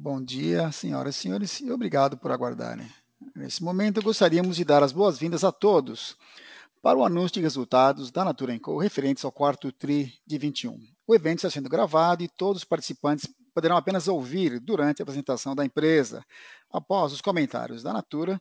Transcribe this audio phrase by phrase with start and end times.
[0.00, 2.88] Bom dia, senhoras e senhores, e obrigado por aguardarem.
[3.34, 6.16] Nesse momento, gostaríamos de dar as boas-vindas a todos
[6.80, 8.78] para o anúncio de resultados da Natura Co.
[8.78, 10.78] referentes ao quarto TRI de 21.
[11.04, 15.52] O evento está sendo gravado e todos os participantes poderão apenas ouvir durante a apresentação
[15.52, 16.24] da empresa.
[16.70, 18.40] Após os comentários da Natura,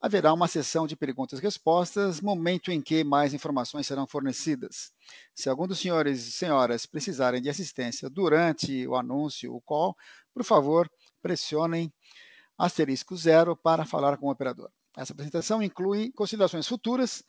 [0.00, 4.92] haverá uma sessão de perguntas e respostas, momento em que mais informações serão fornecidas.
[5.34, 9.96] Se algum dos senhores e senhoras precisarem de assistência durante o anúncio, o call,
[10.38, 10.88] por favor,
[11.20, 11.92] pressionem
[12.56, 14.70] asterisco zero para falar com o operador.
[14.96, 17.24] Essa apresentação inclui considerações futuras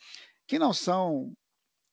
[0.47, 1.33] que não são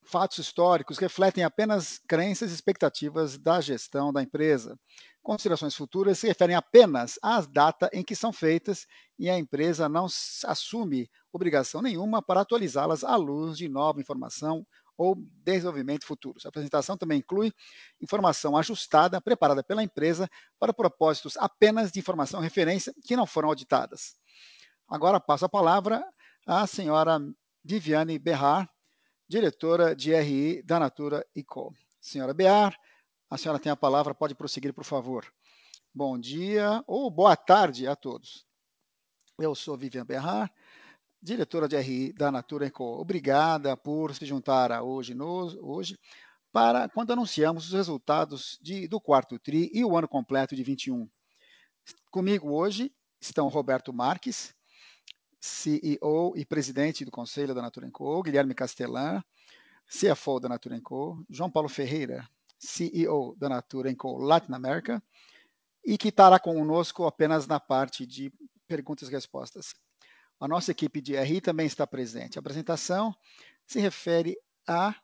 [0.04, 4.78] fatos históricos, refletem apenas crenças e expectativas da gestão da empresa.
[5.22, 8.86] Considerações futuras se referem apenas à data em que são feitas
[9.18, 10.06] e a empresa não
[10.44, 16.46] assume obrigação nenhuma para atualizá-las à luz de nova informação ou desenvolvimento futuros.
[16.46, 17.52] A apresentação também inclui
[18.00, 24.16] informação ajustada, preparada pela empresa para propósitos apenas de informação referência que não foram auditadas.
[24.88, 26.04] Agora passo a palavra
[26.46, 27.18] à senhora
[27.64, 28.70] Viviane Berrar,
[29.28, 31.74] diretora de RI da Natura Co.
[32.00, 32.78] Senhora Berrar,
[33.28, 35.26] a senhora tem a palavra, pode prosseguir, por favor.
[35.92, 38.46] Bom dia ou boa tarde a todos.
[39.38, 40.52] Eu sou Vivian Berrar,
[41.22, 43.00] diretora de RI da Natura Co.
[43.00, 45.14] Obrigada por se juntar a hoje,
[45.60, 45.98] hoje
[46.52, 51.06] para quando anunciamos os resultados de, do quarto TRI e o ano completo de 21.
[52.10, 54.54] Comigo hoje estão Roberto Marques,
[55.40, 59.22] CEO e presidente do Conselho da Natura Co, Guilherme Castellan,
[59.86, 62.26] CFO da Natura Co, João Paulo Ferreira,
[62.58, 65.02] CEO da Natura Co Latin America,
[65.84, 68.32] e que estará conosco apenas na parte de
[68.66, 69.74] perguntas e respostas.
[70.38, 72.38] A nossa equipe de RI também está presente.
[72.38, 73.14] A apresentação
[73.66, 74.36] se refere
[74.66, 74.94] a,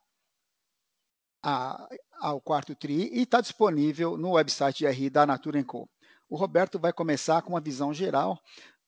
[1.42, 1.88] a,
[2.20, 5.88] ao quarto TRI e está disponível no website de RI da Natura Co.
[6.28, 8.40] O Roberto vai começar com uma visão geral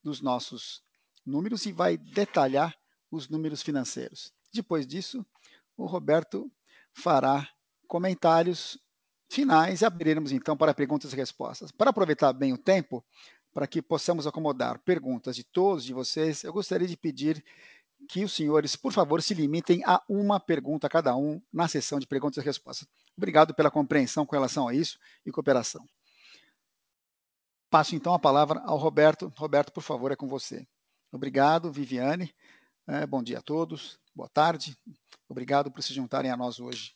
[0.02, 0.82] dos nossos
[1.24, 2.76] números e vai detalhar
[3.10, 4.32] os números financeiros.
[4.52, 5.24] Depois disso,
[5.76, 6.50] o Roberto
[6.92, 7.48] fará
[7.86, 8.78] comentários
[9.30, 11.72] finais e abriremos então para perguntas e respostas.
[11.72, 13.04] Para aproveitar bem o tempo,
[13.54, 17.42] para que possamos acomodar perguntas de todos de vocês, eu gostaria de pedir
[18.08, 22.00] que os senhores, por favor, se limitem a uma pergunta a cada um na sessão
[22.00, 22.88] de perguntas e respostas.
[23.16, 25.88] Obrigado pela compreensão com relação a isso e cooperação.
[27.70, 29.32] Passo então a palavra ao Roberto.
[29.36, 30.66] Roberto, por favor, é com você.
[31.12, 32.34] Obrigado, Viviane.
[32.86, 33.98] É, bom dia a todos.
[34.14, 34.76] Boa tarde.
[35.28, 36.94] Obrigado por se juntarem a nós hoje.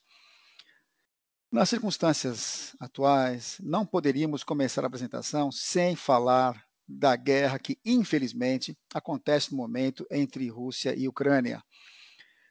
[1.51, 9.51] Nas circunstâncias atuais, não poderíamos começar a apresentação sem falar da guerra que, infelizmente, acontece
[9.53, 11.65] no momento entre Rússia e Ucrânia.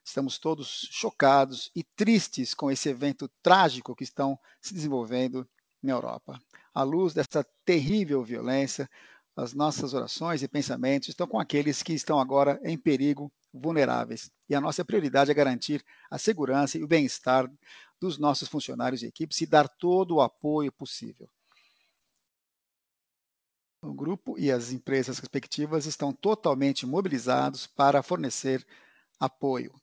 [0.03, 5.47] Estamos todos chocados e tristes com esse evento trágico que estão se desenvolvendo
[5.83, 6.39] na Europa.
[6.73, 8.89] À luz dessa terrível violência,
[9.35, 14.31] as nossas orações e pensamentos estão com aqueles que estão agora em perigo, vulneráveis.
[14.49, 17.47] E a nossa prioridade é garantir a segurança e o bem-estar
[17.99, 21.29] dos nossos funcionários e equipes e dar todo o apoio possível.
[23.81, 28.65] O grupo e as empresas respectivas estão totalmente mobilizados para fornecer
[29.19, 29.73] apoio.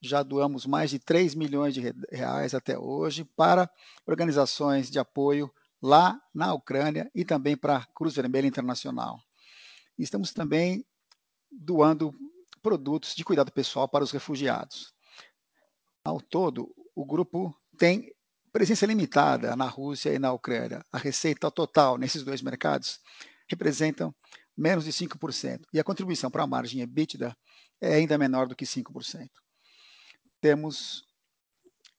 [0.00, 3.70] Já doamos mais de 3 milhões de reais até hoje para
[4.06, 9.20] organizações de apoio lá na Ucrânia e também para a Cruz Vermelha Internacional.
[9.98, 10.84] Estamos também
[11.50, 12.12] doando
[12.62, 14.94] produtos de cuidado pessoal para os refugiados.
[16.04, 18.14] Ao todo, o grupo tem
[18.52, 20.84] presença limitada na Rússia e na Ucrânia.
[20.92, 23.00] A receita total nesses dois mercados
[23.48, 24.14] representam
[24.56, 27.36] menos de 5%, e a contribuição para a margem EBITDA
[27.80, 29.28] é ainda menor do que 5%.
[30.40, 31.04] Temos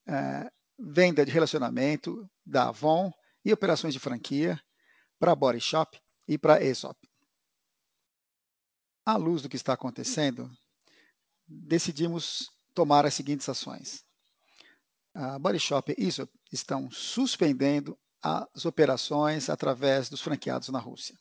[0.08, 3.12] é, venda de relacionamento da Avon
[3.44, 4.58] e operações de franquia
[5.20, 6.98] para Body Shop e para Aesop.
[9.06, 10.50] À luz do que está acontecendo,
[11.46, 14.05] decidimos tomar as seguintes ações.
[15.18, 21.18] A Body Shop e Aesop estão suspendendo as operações através dos franqueados na Rússia.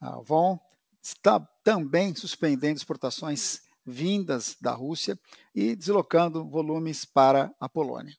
[0.00, 0.58] A Avon
[1.02, 5.18] está também suspendendo exportações vindas da Rússia
[5.54, 8.16] e deslocando volumes para a Polônia.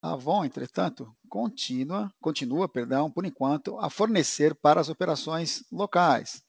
[0.00, 6.40] A Avon, entretanto, continua, continua, perdão, por enquanto, a fornecer para as operações locais,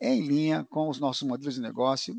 [0.00, 2.16] em linha com os nossos modelos de negócio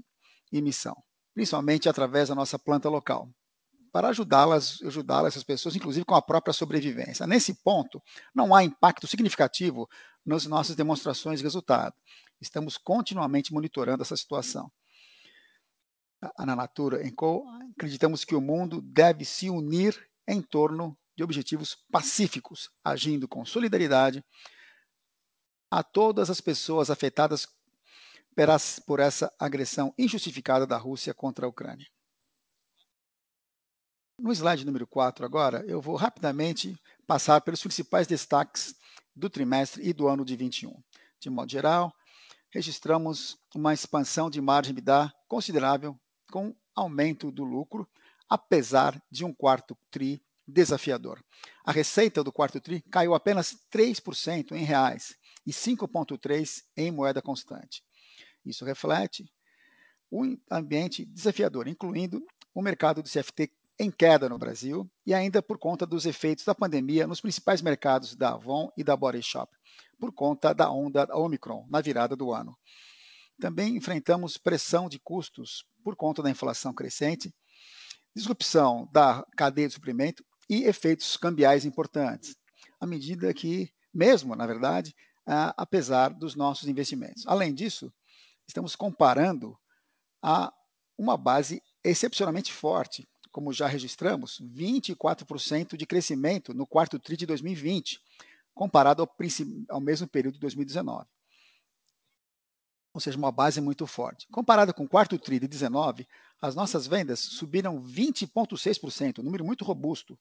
[0.51, 0.95] e missão,
[1.33, 3.27] principalmente através da nossa planta local,
[3.91, 7.27] para ajudá-las, ajudar essas pessoas, inclusive com a própria sobrevivência.
[7.27, 8.01] Nesse ponto,
[8.33, 9.89] não há impacto significativo
[10.25, 11.95] nas nossas demonstrações de resultado.
[12.41, 14.71] Estamos continuamente monitorando essa situação.
[16.37, 19.97] Na Natura Co, acreditamos que o mundo deve se unir
[20.27, 24.23] em torno de objetivos pacíficos, agindo com solidariedade,
[25.71, 27.47] a todas as pessoas afetadas
[28.85, 31.85] por essa agressão injustificada da Rússia contra a Ucrânia.
[34.21, 36.77] No slide número 4, agora, eu vou rapidamente
[37.07, 38.75] passar pelos principais destaques
[39.15, 40.75] do trimestre e do ano de 21.
[41.21, 41.93] De modo geral,
[42.51, 45.97] registramos uma expansão de margem EBITDA considerável,
[46.29, 47.87] com aumento do lucro,
[48.29, 51.23] apesar de um quarto TRI desafiador.
[51.63, 55.15] A receita do quarto TRI caiu apenas 3% em reais
[55.47, 57.81] e 5,3% em moeda constante.
[58.45, 59.31] Isso reflete
[60.11, 62.21] um ambiente desafiador, incluindo
[62.53, 63.49] o mercado do CFT
[63.79, 68.15] em queda no Brasil e ainda por conta dos efeitos da pandemia nos principais mercados
[68.15, 69.49] da Avon e da Body Shop,
[69.97, 72.57] por conta da onda Omicron na virada do ano.
[73.39, 77.33] Também enfrentamos pressão de custos por conta da inflação crescente,
[78.13, 82.35] disrupção da cadeia de suprimento e efeitos cambiais importantes,
[82.81, 84.93] à medida que, mesmo, na verdade,
[85.55, 87.23] apesar dos nossos investimentos.
[87.27, 87.93] Além disso,
[88.45, 89.57] estamos comparando
[90.21, 90.51] a
[90.97, 98.01] uma base excepcionalmente forte, como já registramos, 24% de crescimento no quarto TRI de 2020,
[98.53, 99.15] comparado ao,
[99.69, 101.07] ao mesmo período de 2019.
[102.93, 104.27] Ou seja, uma base muito forte.
[104.31, 106.07] Comparado com o quarto TRI de 2019,
[106.41, 110.17] as nossas vendas subiram 20,6%, um número muito robusto,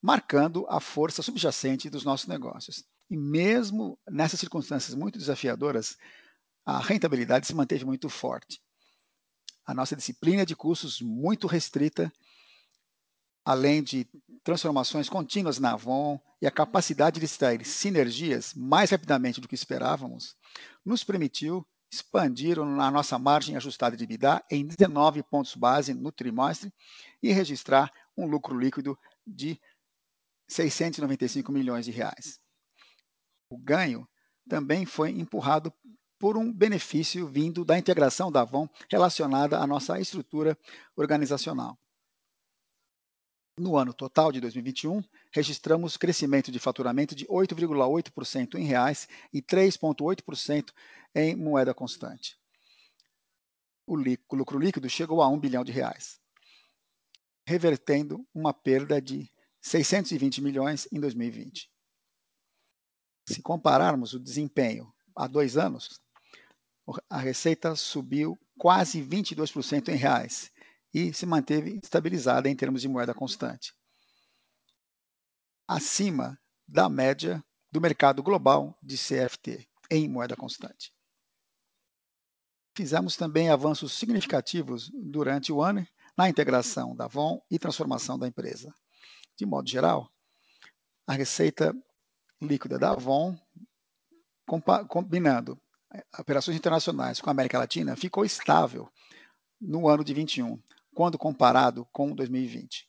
[0.00, 2.84] marcando a força subjacente dos nossos negócios.
[3.10, 5.96] E mesmo nessas circunstâncias muito desafiadoras,
[6.64, 8.60] a rentabilidade se manteve muito forte.
[9.64, 12.12] A nossa disciplina de custos muito restrita,
[13.44, 14.06] além de
[14.42, 20.36] transformações contínuas na Avon e a capacidade de extrair sinergias mais rapidamente do que esperávamos,
[20.84, 26.72] nos permitiu expandir a nossa margem ajustada de EBITDA em 19 pontos base no trimestre
[27.22, 29.60] e registrar um lucro líquido de
[30.48, 32.40] 695 milhões de reais.
[33.50, 34.08] O ganho
[34.48, 35.72] também foi empurrado
[36.22, 40.56] por um benefício vindo da integração da Avon relacionada à nossa estrutura
[40.94, 41.76] organizacional.
[43.58, 45.02] No ano total de 2021,
[45.32, 50.72] registramos crescimento de faturamento de 8,8% em reais e 3,8%
[51.12, 52.38] em moeda constante.
[53.84, 56.20] O lucro líquido chegou a 1 bilhão de reais,
[57.44, 59.28] revertendo uma perda de
[59.60, 61.68] 620 milhões em 2020.
[63.28, 66.00] Se compararmos o desempenho há dois anos,
[67.08, 70.50] a receita subiu quase 22% em reais
[70.92, 73.74] e se manteve estabilizada em termos de moeda constante,
[75.66, 80.92] acima da média do mercado global de CFT em moeda constante.
[82.74, 85.86] Fizemos também avanços significativos durante o ano
[86.16, 88.74] na integração da Avon e transformação da empresa.
[89.36, 90.10] De modo geral,
[91.06, 91.74] a receita
[92.40, 93.38] líquida da Avon,
[94.88, 95.60] combinando
[96.18, 98.88] operações internacionais com a América Latina, ficou estável
[99.60, 100.60] no ano de 21,
[100.94, 102.88] quando comparado com 2020,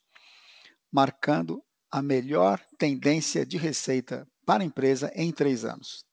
[0.92, 6.06] marcando a melhor tendência de receita para a empresa em três anos.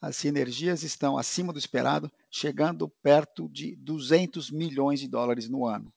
[0.00, 5.92] As sinergias estão acima do esperado, chegando perto de 200 milhões de dólares no ano,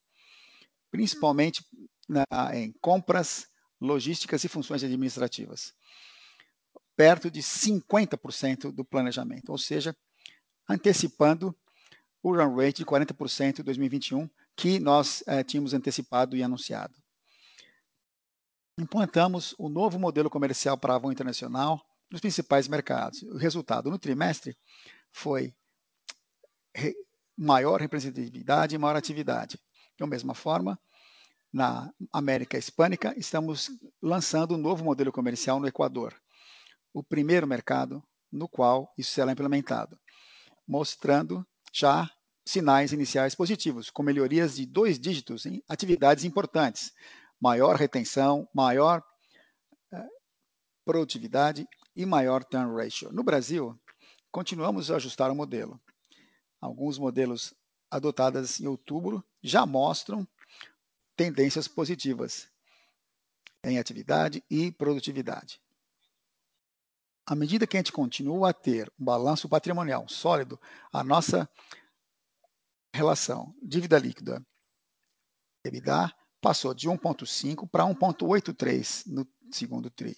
[0.92, 1.66] principalmente
[2.08, 3.48] na, em compras,
[3.82, 5.74] logísticas e funções administrativas
[6.96, 9.96] perto de 50% do planejamento, ou seja,
[10.68, 11.56] antecipando
[12.22, 16.96] o run rate de 40% em 2021 que nós eh, tínhamos antecipado e anunciado.
[18.78, 23.22] Implantamos o novo modelo comercial para a Avon Internacional nos principais mercados.
[23.24, 24.58] O resultado no trimestre
[25.12, 25.54] foi
[26.74, 26.94] re
[27.38, 29.60] maior representatividade e maior atividade.
[29.98, 30.80] Da mesma forma,
[31.52, 33.70] na América Hispânica, estamos
[34.02, 36.16] lançando um novo modelo comercial no Equador
[36.96, 40.00] o primeiro mercado no qual isso será implementado,
[40.68, 42.10] mostrando já
[42.46, 46.94] sinais iniciais positivos, com melhorias de dois dígitos em atividades importantes,
[47.42, 49.04] maior retenção, maior
[49.92, 50.08] eh,
[50.86, 53.12] produtividade e maior turn ratio.
[53.12, 53.80] No Brasil,
[54.32, 55.82] continuamos a ajustar o modelo.
[56.62, 57.54] Alguns modelos
[57.90, 60.28] adotados em outubro já mostram
[61.16, 62.48] tendências positivas
[63.64, 65.60] em atividade e produtividade
[67.26, 70.60] à medida que a gente continua a ter um balanço patrimonial sólido,
[70.92, 71.50] a nossa
[72.94, 74.46] relação dívida líquida
[75.66, 80.16] EBITDA passou de 1,5 para 1,83 no segundo TRI.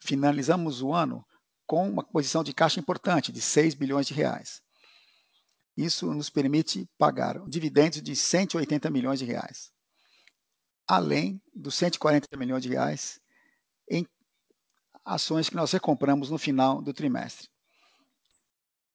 [0.00, 1.24] Finalizamos o ano
[1.64, 4.60] com uma posição de caixa importante de 6 bilhões de reais.
[5.76, 9.70] Isso nos permite pagar dividendos de 180 milhões de reais,
[10.86, 13.20] além dos 140 milhões de reais
[13.88, 14.06] em
[15.04, 17.48] ações que nós recompramos no final do trimestre,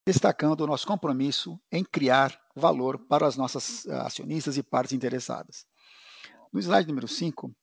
[0.05, 5.65] destacando o nosso compromisso em criar valor para as nossas eh, acionistas e partes interessadas.
[6.51, 7.53] No slide número 5,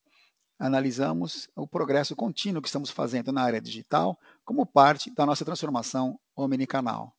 [0.59, 6.19] analisamos o progresso contínuo que estamos fazendo na área digital como parte da nossa transformação
[6.37, 7.17] omnicanal.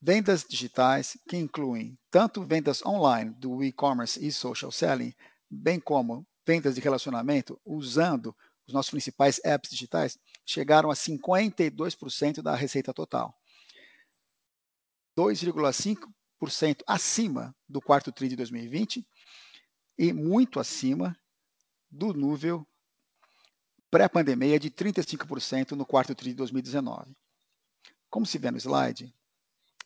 [0.00, 5.12] Vendas digitais, que incluem tanto vendas online do e-commerce e social selling,
[5.50, 12.54] bem como vendas de relacionamento usando os nossos principais apps digitais, chegaram a 52% da
[12.54, 13.34] receita total.
[15.16, 19.06] 2,5% acima do quarto TRI de 2020
[19.98, 21.16] e muito acima
[21.90, 22.66] do nível
[23.90, 27.16] pré-pandemia de 35% no quarto TRI de 2019.
[28.10, 29.14] Como se vê no slide,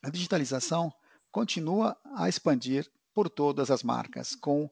[0.03, 0.93] a digitalização
[1.31, 4.71] continua a expandir por todas as marcas, com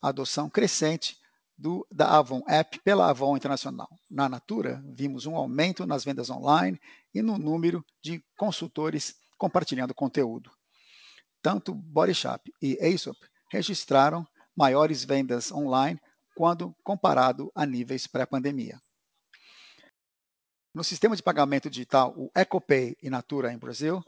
[0.00, 1.19] adoção crescente
[1.60, 3.88] do, da Avon App pela Avon Internacional.
[4.10, 6.80] Na Natura, vimos um aumento nas vendas online
[7.14, 10.50] e no número de consultores compartilhando conteúdo.
[11.42, 13.18] Tanto Body Shop e Aesop
[13.50, 14.26] registraram
[14.56, 16.00] maiores vendas online
[16.34, 18.80] quando comparado a níveis pré-pandemia.
[20.74, 24.02] No sistema de pagamento digital, o EcoPay e Natura em Brasil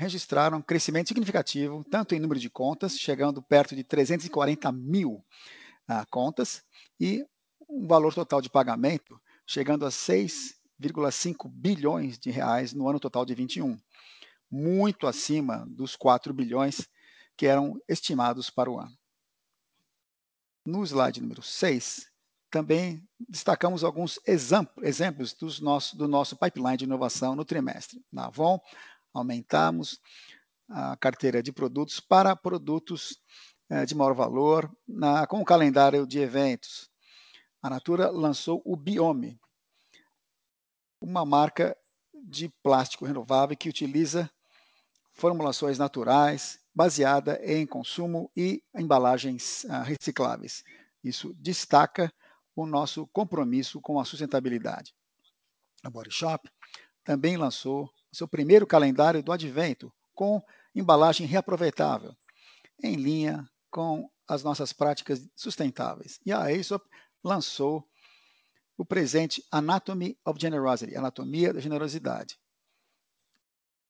[0.00, 5.24] registraram crescimento significativo, tanto em número de contas, chegando perto de 340 mil
[6.10, 6.62] contas,
[7.00, 7.24] e
[7.68, 13.34] um valor total de pagamento chegando a 6,5 bilhões de reais no ano total de
[13.34, 13.78] 21,
[14.50, 16.88] muito acima dos 4 bilhões
[17.36, 18.96] que eram estimados para o ano.
[20.66, 22.10] No slide número 6,
[22.50, 28.02] também destacamos alguns exemplos dos nosso, do nosso pipeline de inovação no trimestre.
[28.12, 28.58] Na Avon,
[29.12, 30.00] aumentamos
[30.68, 33.18] a carteira de produtos para produtos
[33.86, 36.90] de maior valor, na, com o calendário de eventos.
[37.60, 39.38] A Natura lançou o Biome,
[41.00, 41.76] uma marca
[42.14, 44.30] de plástico renovável que utiliza
[45.12, 50.62] formulações naturais, baseada em consumo e embalagens ah, recicláveis.
[51.02, 52.12] Isso destaca
[52.54, 54.94] o nosso compromisso com a sustentabilidade.
[55.82, 56.48] A Body Shop
[57.04, 60.42] também lançou seu primeiro calendário do advento, com
[60.74, 62.16] embalagem reaproveitável,
[62.82, 63.48] em linha
[63.78, 66.18] com as nossas práticas sustentáveis.
[66.26, 66.84] E a Aesop
[67.22, 67.88] lançou
[68.76, 72.36] o presente Anatomy of Generosity, Anatomia da Generosidade,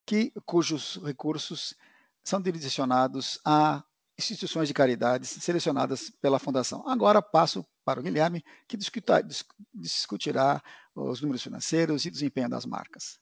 [0.05, 1.75] que, cujos recursos
[2.23, 3.83] são direcionados a
[4.19, 6.87] instituições de caridades selecionadas pela Fundação.
[6.87, 10.63] Agora passo para o Guilherme, que discutirá
[10.95, 13.19] os números financeiros e desempenho das marcas.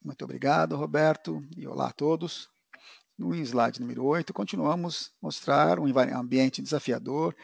[0.00, 2.48] Muito obrigado, Roberto, e olá a todos.
[3.18, 7.34] No slide número 8, continuamos mostrar um ambiente desafiador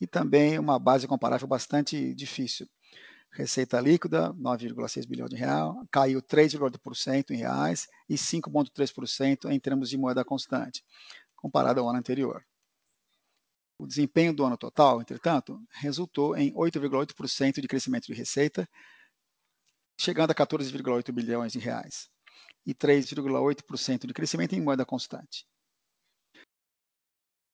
[0.00, 2.66] e também uma base comparável bastante difícil.
[3.30, 9.98] Receita líquida, 9,6 bilhões de reais, caiu 3,8% em reais e 5,3% em termos de
[9.98, 10.82] moeda constante,
[11.36, 12.42] comparado ao ano anterior.
[13.76, 18.66] O desempenho do ano total, entretanto, resultou em 8,8% de crescimento de receita
[20.00, 22.08] chegando a 14,8 bilhões de reais
[22.68, 25.48] e 3,8% de crescimento em moeda constante.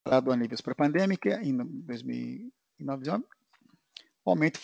[0.03, 3.25] Comparado a níveis pré-pandêmica, em 2019,
[4.25, 4.61] o aumento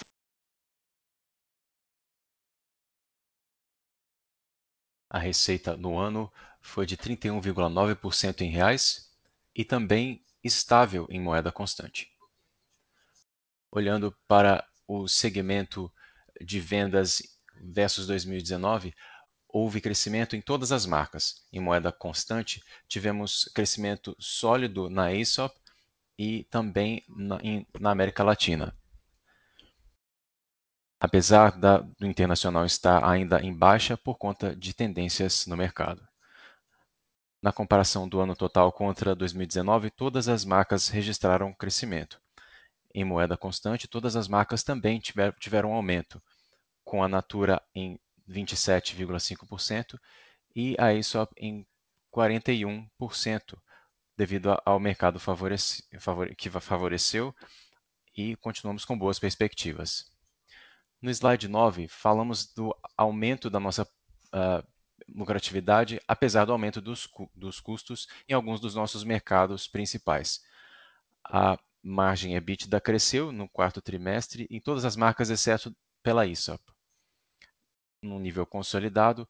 [5.09, 9.09] A receita no ano foi de 31,9% em reais
[9.55, 12.13] e também estável em moeda constante.
[13.71, 15.93] Olhando para o segmento
[16.41, 17.23] de vendas
[17.61, 18.95] versus 2019,
[19.53, 21.43] houve crescimento em todas as marcas.
[21.53, 25.55] Em moeda constante, tivemos crescimento sólido na Aesop
[26.19, 28.77] e também na, em, na América Latina.
[31.01, 36.07] Apesar da, do internacional estar ainda em baixa por conta de tendências no mercado.
[37.43, 42.21] Na comparação do ano total contra 2019, todas as marcas registraram crescimento.
[42.95, 46.21] Em moeda constante, todas as marcas também tiver, tiveram aumento,
[46.85, 47.99] com a Natura em
[48.31, 49.99] 27,5%
[50.55, 51.67] e a Aesop em
[52.15, 53.59] 41%,
[54.17, 55.21] devido ao mercado
[56.37, 57.35] que favoreceu
[58.17, 60.11] e continuamos com boas perspectivas.
[61.01, 64.67] No slide 9, falamos do aumento da nossa uh,
[65.09, 70.43] lucratividade, apesar do aumento dos, dos custos em alguns dos nossos mercados principais.
[71.25, 76.63] A margem EBITDA cresceu no quarto trimestre em todas as marcas, exceto pela Aesop
[78.03, 79.29] no nível consolidado,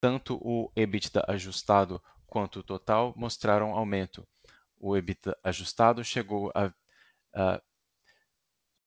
[0.00, 4.24] tanto o EBITDA ajustado quanto o total mostraram aumento.
[4.76, 6.72] O EBITDA ajustado chegou a,
[7.32, 7.60] a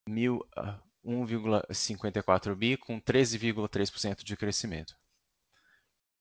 [0.07, 4.95] 1,54 bi com 13,3% de crescimento.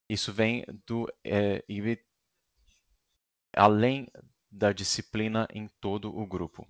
[0.08, 1.64] Isso vem do é,
[3.54, 4.08] além
[4.50, 6.66] da disciplina em todo o grupo.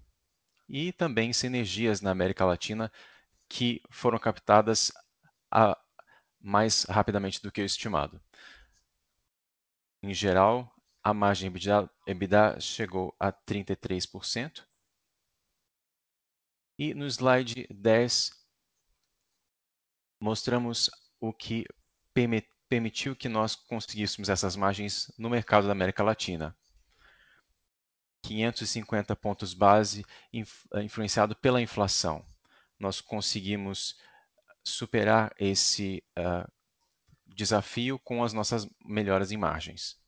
[0.69, 2.91] E também sinergias na América Latina
[3.49, 4.91] que foram captadas
[5.51, 5.77] a,
[6.41, 8.21] mais rapidamente do que o estimado.
[10.03, 10.73] Em geral,
[11.03, 14.65] a margem EBITDA, EBITDA chegou a 33%.
[16.79, 18.31] E no slide 10,
[20.21, 21.65] mostramos o que
[22.69, 26.57] permitiu que nós conseguíssemos essas margens no mercado da América Latina.
[28.23, 30.05] 550 pontos base
[30.75, 32.27] influenciado pela inflação.
[32.79, 33.99] Nós conseguimos
[34.69, 36.51] superar esse uh,
[37.27, 39.99] desafio com as nossas melhoras em margens.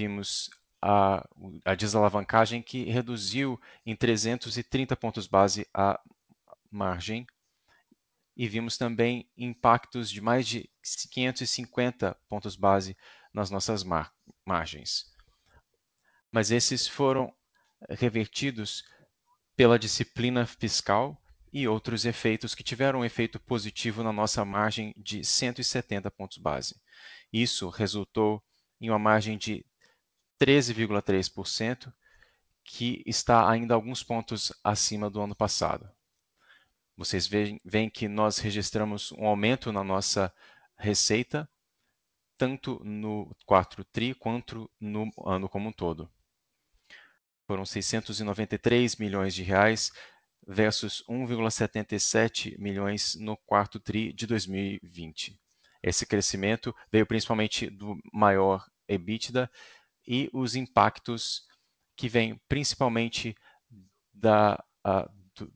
[0.00, 1.26] Vimos a,
[1.64, 6.00] a desalavancagem que reduziu em 330 pontos base a
[6.70, 7.26] margem
[8.36, 10.68] e vimos também impactos de mais de
[11.10, 12.96] 550 pontos base
[13.32, 14.12] nas nossas mar
[14.44, 15.12] margens.
[16.32, 17.32] Mas esses foram
[17.88, 18.84] revertidos
[19.56, 21.20] pela disciplina fiscal
[21.54, 26.74] e outros efeitos que tiveram um efeito positivo na nossa margem de 170 pontos base.
[27.32, 28.42] Isso resultou
[28.80, 29.64] em uma margem de
[30.42, 31.92] 13,3%,
[32.64, 35.88] que está ainda alguns pontos acima do ano passado.
[36.96, 40.34] Vocês veem, veem que nós registramos um aumento na nossa
[40.76, 41.48] receita,
[42.36, 46.10] tanto no 4 TRI quanto no ano como um todo.
[47.46, 49.92] Foram 693 milhões de reais,
[50.46, 55.40] versus 1,77 milhões no quarto TRI de 2020.
[55.82, 59.50] Esse crescimento veio principalmente do maior EBITDA
[60.06, 61.46] e os impactos
[61.96, 63.36] que vêm principalmente
[64.12, 65.52] da, uh, do,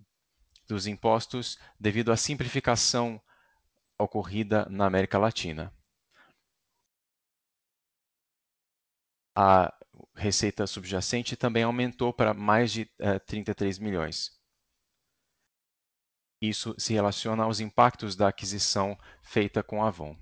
[0.67, 3.21] dos impostos devido à simplificação
[3.99, 5.73] ocorrida na América Latina.
[9.35, 9.73] A
[10.15, 14.38] receita subjacente também aumentou para mais de uh, eh, 33 milhões.
[16.41, 20.17] Isso se relaciona aos impactos da aquisição feita com a Avon.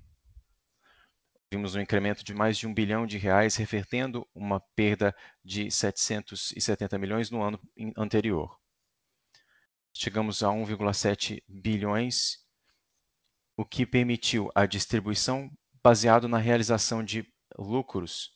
[1.50, 6.98] Vimos um incremento de mais de um bilhão de reais, revertendo uma perda de 770
[6.98, 7.60] milhões no ano
[7.96, 8.58] anterior.
[9.92, 12.38] Chegamos a 1,7 bilhões,
[13.56, 15.50] o que permitiu a distribuição
[15.82, 17.24] baseado na realização de
[17.56, 18.34] lucros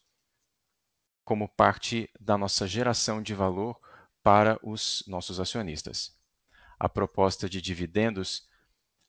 [1.24, 3.78] como parte da nossa geração de valor
[4.22, 6.19] para os nossos acionistas.
[6.80, 8.48] A proposta de dividendos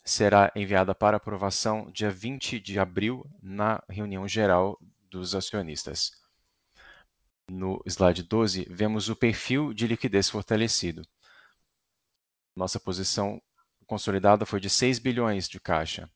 [0.03, 4.77] será enviada para aprovação dia 20 de abril na reunião geral
[5.10, 6.12] dos acionistas.
[7.49, 11.01] No slide 12, vemos o perfil de liquidez fortalecido.
[12.53, 13.41] Nossa posição
[13.88, 16.12] consolidada foi de 6 bilhões de caixa.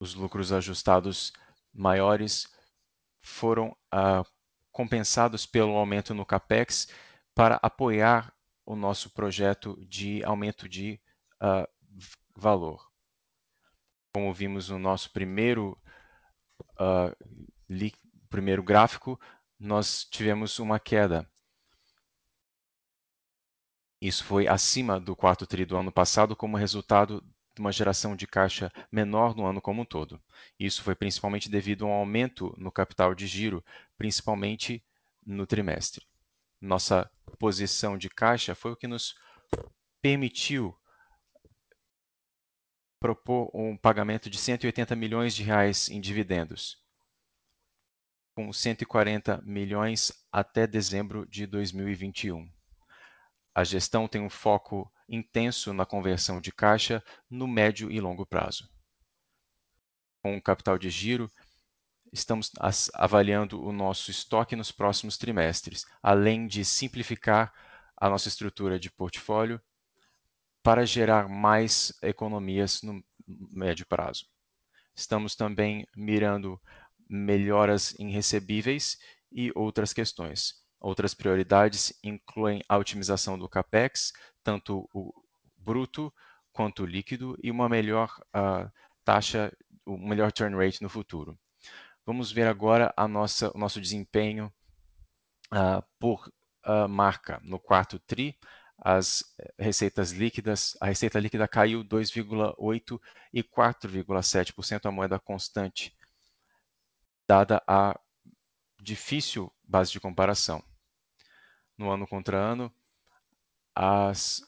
[0.00, 1.32] Os lucros ajustados
[1.72, 2.48] maiores
[3.20, 4.31] foram uh,
[4.72, 6.88] compensados pelo aumento no CAPEX
[7.34, 11.00] para apoiar o nosso projeto de aumento de
[11.42, 11.68] uh,
[12.34, 12.90] valor.
[14.14, 15.78] Como vimos no nosso primeiro,
[16.80, 17.14] uh,
[18.28, 19.20] primeiro gráfico,
[19.58, 21.30] nós tivemos uma queda.
[24.00, 28.26] Isso foi acima do quarto tri do ano passado como resultado de uma geração de
[28.26, 30.20] caixa menor no ano como um todo.
[30.58, 33.64] Isso foi principalmente devido a um aumento no capital de giro,
[33.96, 34.82] principalmente
[35.24, 36.06] no trimestre.
[36.60, 39.14] Nossa posição de caixa foi o que nos
[40.00, 40.76] permitiu
[43.00, 46.80] propor um pagamento de 180 milhões de reais em dividendos,
[48.34, 52.48] com 140 milhões até dezembro de 2021.
[53.54, 58.68] A gestão tem um foco intenso na conversão de caixa no médio e longo prazo.
[60.22, 61.30] Com o capital de giro,
[62.12, 62.50] estamos
[62.94, 67.52] avaliando o nosso estoque nos próximos trimestres, além de simplificar
[67.96, 69.60] a nossa estrutura de portfólio
[70.62, 74.26] para gerar mais economias no médio prazo.
[74.94, 76.60] Estamos também mirando
[77.08, 78.98] melhoras em recebíveis
[79.30, 80.61] e outras questões.
[80.82, 85.14] Outras prioridades incluem a otimização do CAPEX, tanto o
[85.56, 86.12] bruto
[86.52, 88.68] quanto o líquido, e uma melhor uh,
[89.04, 91.38] taxa, um melhor turn rate no futuro.
[92.04, 94.52] Vamos ver agora a nossa, o nosso desempenho
[95.52, 96.26] uh, por
[96.66, 97.40] uh, marca.
[97.44, 98.36] No quarto TRI,
[98.76, 99.22] as
[99.56, 103.00] receitas líquidas, a receita líquida caiu 2,8%
[103.32, 105.96] e 4,7% a moeda constante,
[107.28, 107.96] dada a
[108.80, 110.60] difícil base de comparação.
[111.76, 112.72] No ano contra ano,
[113.74, 114.42] as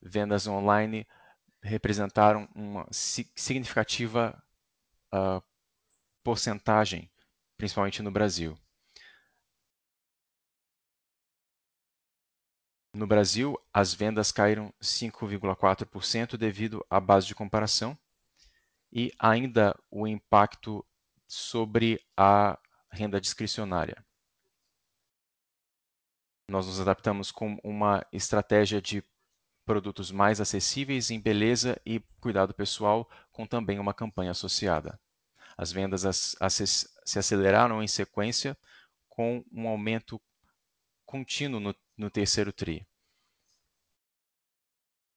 [0.00, 1.06] vendas online
[1.62, 4.42] representaram uma significativa
[5.12, 5.42] uh,
[6.22, 7.10] porcentagem,
[7.56, 8.56] principalmente no Brasil.
[12.94, 17.96] No Brasil, as vendas caíram 5,4% devido à base de comparação
[18.92, 20.84] e ainda o impacto
[21.26, 22.58] sobre a
[22.90, 24.04] renda discricionária.
[26.48, 29.04] Nós nos adaptamos com uma estratégia de
[29.66, 34.98] produtos mais acessíveis em beleza e cuidado pessoal, com também uma campanha associada.
[35.58, 36.02] As vendas
[37.04, 38.56] se aceleraram em sequência,
[39.10, 40.18] com um aumento
[41.04, 42.86] contínuo no, no terceiro TRI.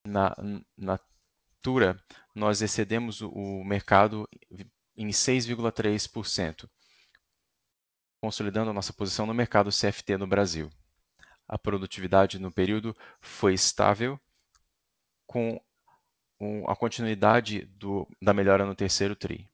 [0.06, 0.36] Na
[0.76, 2.04] Natura,
[2.36, 4.28] nós excedemos o mercado
[4.98, 6.70] em 6,3%,
[8.20, 10.70] consolidando a nossa posição no mercado CFT no Brasil.
[11.52, 14.18] A produtividade no período foi estável
[15.28, 15.62] com
[16.66, 19.50] a continuidade do, da melhora no terceiro TRI.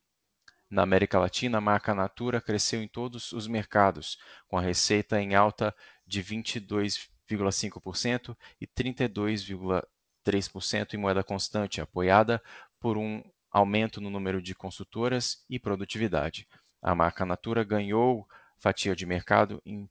[0.69, 5.33] Na América Latina, a marca Natura cresceu em todos os mercados, com a receita em
[5.33, 12.39] alta de 22,5% e 32,3% em moeda constante, apoiada
[12.79, 16.47] por um aumento no número de consultoras e produtividade.
[16.79, 18.29] A marca Natura ganhou
[18.60, 19.89] fatia de mercado em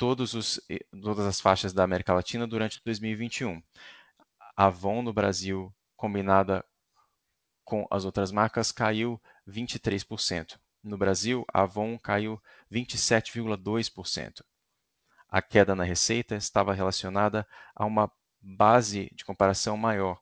[0.00, 0.58] todos os,
[1.02, 3.62] todas as faixas da América Latina durante 2021.
[4.56, 6.64] Avon no Brasil, combinada
[7.62, 10.58] com as outras marcas, caiu 23%.
[10.82, 12.40] No Brasil, a Avon caiu
[12.72, 14.42] 27,2%.
[15.28, 18.10] A queda na receita estava relacionada a uma
[18.40, 20.18] base de comparação maior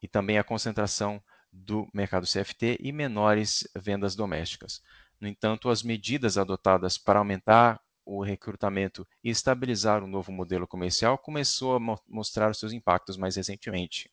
[0.00, 1.20] e também a concentração
[1.52, 4.80] do mercado CFT e menores vendas domésticas.
[5.20, 11.18] No entanto, as medidas adotadas para aumentar o recrutamento e estabilizar o novo modelo comercial
[11.18, 14.08] começou a mo mostrar os seus impactos mais recentemente.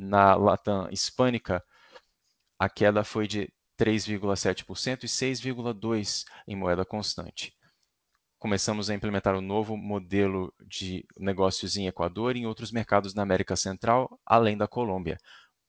[0.00, 1.62] Na Latam hispânica,
[2.56, 7.52] a queda foi de 3,7% e 6,2% em moeda constante.
[8.38, 13.12] Começamos a implementar o um novo modelo de negócios em Equador e em outros mercados
[13.12, 15.18] na América Central, além da Colômbia,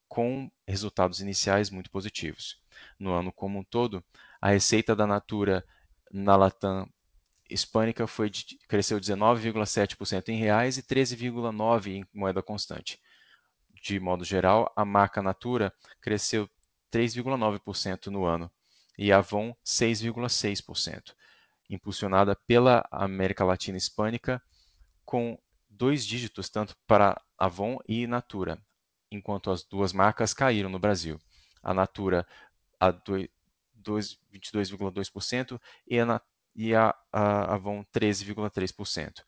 [0.07, 2.61] com resultados iniciais muito positivos.
[2.99, 4.03] No ano como um todo,
[4.39, 5.65] a receita da Natura
[6.11, 6.87] na Latam
[7.49, 12.99] hispânica foi de, cresceu 19,7% em reais e 13,9% em moeda constante.
[13.81, 16.49] De modo geral, a marca Natura cresceu
[16.91, 18.51] 3,9% no ano
[18.97, 21.13] e a Avon 6,6%,
[21.69, 24.41] impulsionada pela América Latina hispânica
[25.05, 28.61] com dois dígitos tanto para Avon e Natura,
[29.09, 31.17] enquanto as duas marcas caíram no Brasil.
[31.63, 32.27] A Natura
[32.79, 36.21] a 22,2% e a
[36.59, 39.23] e a, a Avon 13,3%,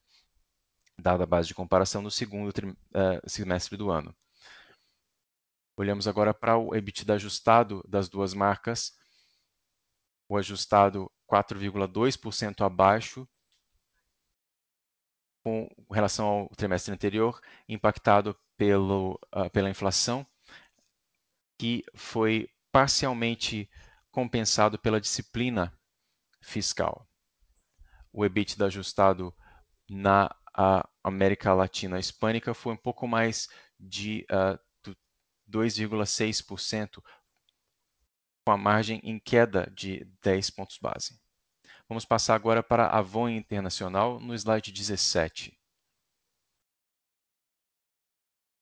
[1.00, 4.14] dada a base de comparação no segundo uh, semestre do ano.
[5.78, 8.98] Olhamos agora para o EBITDA ajustado das duas marcas.
[10.28, 13.26] O ajustado 4,2% abaixo
[15.42, 20.28] com relação ao trimestre anterior, impactado pelo, uh, pela inflação,
[21.58, 23.70] que foi parcialmente
[24.12, 25.74] compensado pela disciplina
[26.42, 27.08] fiscal
[28.14, 29.36] o EBITDA ajustado
[29.90, 30.34] na
[31.04, 34.60] América Latina Hispânica foi um pouco mais de uh, ah,
[35.50, 37.02] 2,6%,
[38.46, 41.20] com a margem em queda de 10 pontos base.
[41.88, 45.58] Vamos passar agora para a Avon Internacional no slide 17.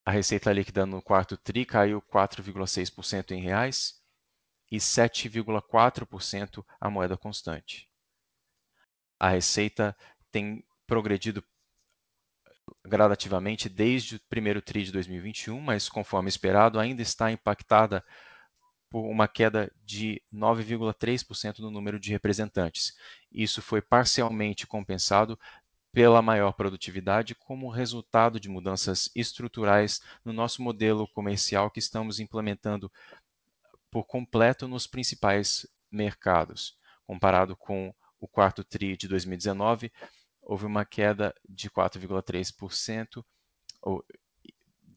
[0.05, 4.01] A receita líquida no quarto TRI caiu 4,6% em reais
[4.71, 7.88] e 7,4% a moeda constante
[9.19, 9.95] a receita
[10.31, 11.43] tem progredido
[12.85, 18.03] gradativamente desde o primeiro TRI de 2021, mas conforme esperado, ainda está impactada
[18.89, 22.95] por uma queda de 9,3% no número de representantes.
[23.31, 25.39] Isso foi parcialmente compensado
[25.91, 32.91] pela maior produtividade como resultado de mudanças estruturais no nosso modelo comercial que estamos implementando
[33.91, 39.91] por completo nos principais mercados, comparado com o quarto TRI de 2019,
[40.41, 43.23] houve uma queda de 4,3%,
[43.81, 44.03] ou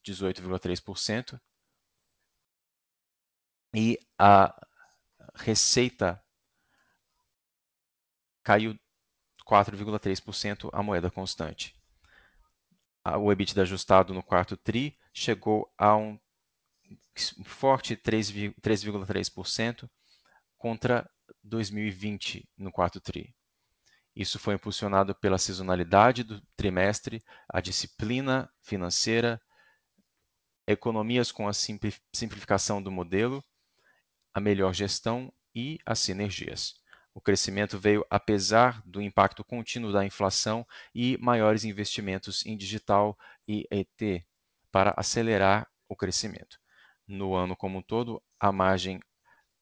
[0.04, 1.40] 18,3%,
[3.74, 4.54] e a
[5.34, 6.22] receita
[8.42, 8.78] caiu
[9.48, 11.74] 4,3% a moeda constante.
[13.20, 16.18] O EBITDA ajustado no quarto TRI chegou a um
[17.44, 19.90] forte 3,3%
[20.56, 21.10] contra
[21.42, 23.34] 2020 no quarto TRI.
[24.14, 29.40] Isso foi impulsionado pela sazonalidade do trimestre, a disciplina financeira,
[30.66, 33.42] economias com a simplificação do modelo,
[34.34, 36.80] a melhor gestão e as sinergias.
[37.14, 43.66] O crescimento veio apesar do impacto contínuo da inflação e maiores investimentos em digital e
[43.70, 44.24] ET
[44.70, 46.58] para acelerar o crescimento.
[47.06, 49.00] No ano como um todo, a margem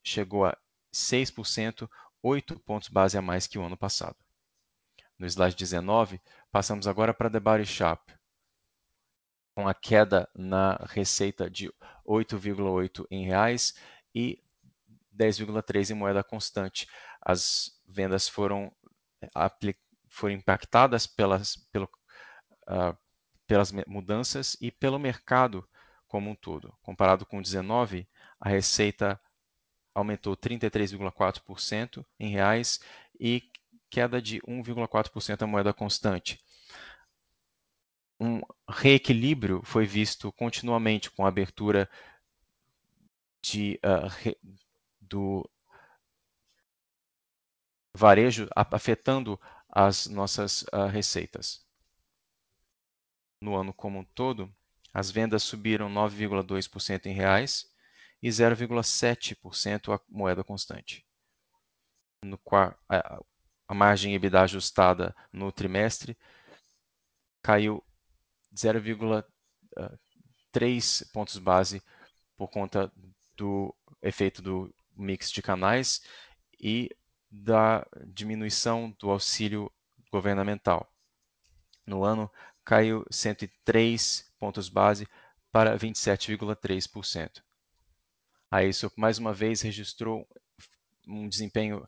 [0.02, 0.56] chegou a
[0.92, 1.88] 6%,
[2.22, 4.16] 8 pontos base a mais que o ano passado.
[5.18, 8.12] No slide 19, passamos agora para The Body Shop,
[9.54, 11.70] com a queda na receita de
[12.06, 13.74] 8,8 em reais
[14.14, 14.42] e
[15.14, 16.88] 10,3 em moeda constante.
[17.20, 18.72] As vendas foram,
[20.08, 21.88] foram impactadas pelas, pelo,
[22.68, 22.96] uh,
[23.46, 25.68] pelas mudanças e pelo mercado
[26.08, 26.74] como um todo.
[26.82, 28.08] Comparado com 19,
[28.40, 29.20] a receita
[29.94, 32.80] aumentou 33,4% em reais
[33.18, 33.42] e
[33.90, 36.42] queda de 1,4% a moeda constante.
[38.20, 41.88] Um reequilíbrio foi visto continuamente com a abertura
[43.42, 44.38] de, uh, re,
[45.00, 45.48] do
[47.94, 51.64] varejo afetando as nossas uh, receitas.
[53.40, 54.54] No ano como um todo,
[54.92, 57.69] as vendas subiram 9,2% em reais
[58.22, 61.06] e 0,7% a moeda constante.
[62.22, 62.38] No,
[62.88, 63.20] a,
[63.66, 66.16] a margem EBITDA ajustada no trimestre
[67.42, 67.82] caiu
[68.54, 69.24] 0,3
[69.76, 71.82] ah, pontos base
[72.36, 72.92] por conta
[73.36, 76.02] do efeito do mix de canais
[76.60, 76.90] e
[77.30, 79.72] da diminuição do auxílio
[80.10, 80.92] governamental.
[81.86, 82.30] No ano,
[82.64, 85.06] caiu 103 pontos base
[85.50, 87.42] para 27,3%.
[88.50, 90.26] A ISO, mais uma vez, registrou
[91.06, 91.86] um desempenho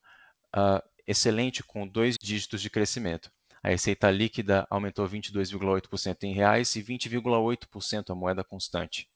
[0.56, 3.32] uh, excelente com dois dígitos de crescimento.
[3.62, 9.08] A receita líquida aumentou 22,8% em reais e 20,8% a moeda constante.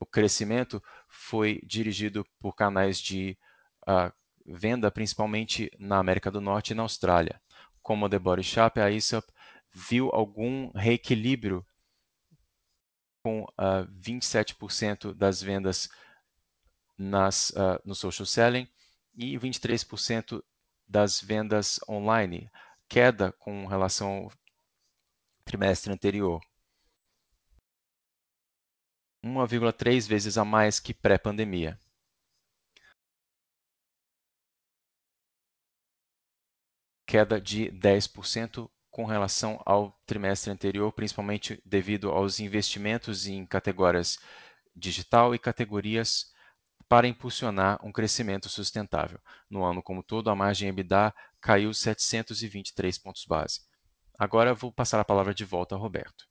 [0.00, 3.38] O crescimento foi dirigido por canais de
[3.82, 4.12] uh,
[4.44, 7.40] venda, principalmente na América do Norte e na Austrália.
[7.80, 9.32] Como a The Body Shop, a ISOP
[9.72, 11.64] viu algum reequilíbrio
[13.24, 15.88] com uh, ah, 27% das vendas
[16.96, 18.68] nas, uh, no social selling
[19.14, 20.42] e 23%
[20.86, 22.50] das vendas online,
[22.88, 24.32] queda com relação ao
[25.44, 26.40] trimestre anterior.
[29.24, 31.78] 1,3 vezes a mais que pré-pandemia.
[37.06, 44.18] Queda de 10% com relação ao trimestre anterior, principalmente devido aos investimentos em categorias
[44.74, 46.32] digital e categorias
[46.92, 49.18] para impulsionar um crescimento sustentável.
[49.48, 53.62] No ano como todo, a margem EBITDA caiu 723 pontos base.
[54.18, 56.28] Agora vou passar a palavra de volta ao Roberto.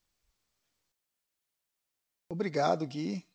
[2.29, 3.25] Obrigado, Gui.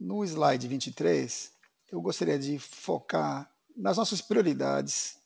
[0.00, 1.52] No slide 23,
[1.92, 5.18] eu gostaria de focar nas nossas prioridades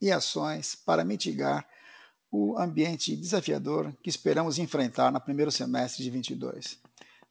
[0.00, 1.68] e ações para mitigar
[2.30, 6.80] o ambiente desafiador que esperamos enfrentar no primeiro semestre de 22.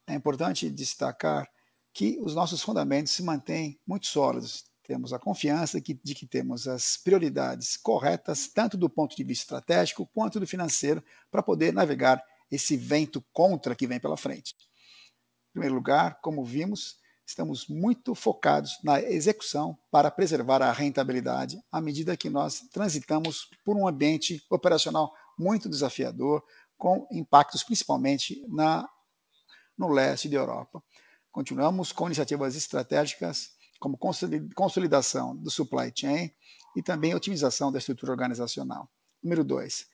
[0.06, 1.50] É importante destacar
[1.92, 4.64] que os nossos fundamentos se mantêm muito sólidos.
[4.82, 10.08] Temos a confiança de que temos as prioridades corretas, tanto do ponto de vista estratégico
[10.12, 14.54] quanto do financeiro, para poder navegar esse vento contra que vem pela frente.
[15.50, 21.80] Em primeiro lugar, como vimos, estamos muito focados na execução para preservar a rentabilidade à
[21.80, 26.42] medida que nós transitamos por um ambiente operacional muito desafiador,
[26.76, 28.88] com impactos principalmente na,
[29.78, 30.82] no leste da Europa.
[31.32, 33.98] Continuamos com iniciativas estratégicas como
[34.54, 36.30] consolidação do supply chain
[36.76, 38.90] e também otimização da estrutura organizacional.
[39.22, 39.86] Número dois,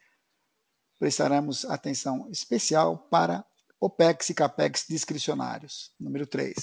[0.99, 3.44] prestaremos atenção especial para
[3.81, 5.92] OPEX e CAPEX discricionários.
[6.01, 6.55] Número 3.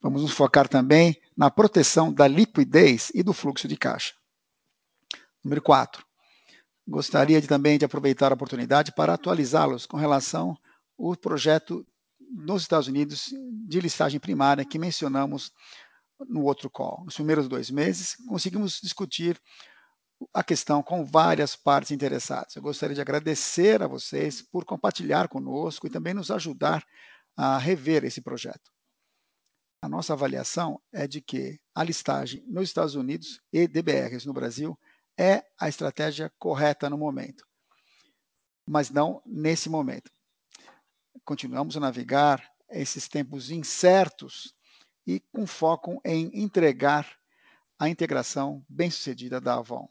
[0.00, 4.14] Vamos nos focar também na proteção da liquidez e do fluxo de caixa.
[5.44, 6.04] Número 4.
[6.88, 10.56] Gostaria de, também de aproveitar a oportunidade para atualizá-los com relação
[10.98, 11.86] ao projeto
[12.32, 13.32] nos Estados Unidos
[13.68, 15.52] de listagem primária que mencionamos
[16.28, 17.04] no outro call.
[17.04, 19.40] Nos primeiros dois meses, conseguimos discutir
[20.32, 22.54] a questão com várias partes interessadas.
[22.54, 26.84] Eu gostaria de agradecer a vocês por compartilhar conosco e também nos ajudar
[27.36, 28.70] a rever esse projeto.
[29.82, 34.78] A nossa avaliação é de que a listagem nos Estados Unidos e DBRs no Brasil
[35.18, 37.44] é a estratégia correta no momento,
[38.66, 40.10] mas não nesse momento.
[41.24, 44.54] Continuamos a navegar esses tempos incertos
[45.06, 47.06] e com foco em entregar
[47.78, 49.88] a integração bem-sucedida da Avon.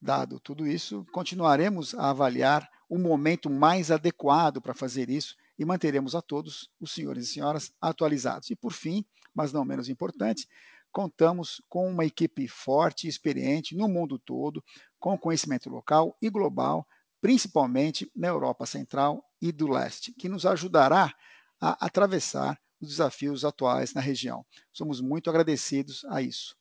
[0.00, 6.14] Dado tudo isso, continuaremos a avaliar o momento mais adequado para fazer isso e manteremos
[6.14, 8.50] a todos, os senhores e senhoras, atualizados.
[8.50, 9.02] E por fim,
[9.34, 10.46] mas não menos importante,
[10.92, 14.62] contamos com uma equipe forte e experiente no mundo todo,
[14.98, 16.86] com conhecimento local e global,
[17.20, 21.14] principalmente na Europa Central e do Leste, que nos ajudará
[21.60, 24.44] a atravessar os desafios atuais na região.
[24.72, 26.56] Somos muito agradecidos a isso.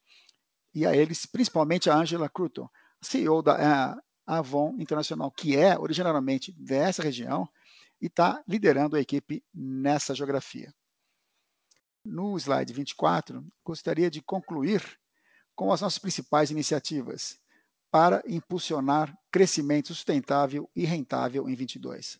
[0.74, 2.70] E a eles, principalmente a Angela Cruton,
[3.02, 7.48] CEO da Avon Internacional, que é originalmente dessa região
[8.02, 10.74] e está liderando a equipe nessa geografia.
[12.04, 14.82] No slide 24, gostaria de concluir
[15.56, 17.40] com as nossas principais iniciativas
[17.92, 22.20] para impulsionar crescimento sustentável e rentável em 22.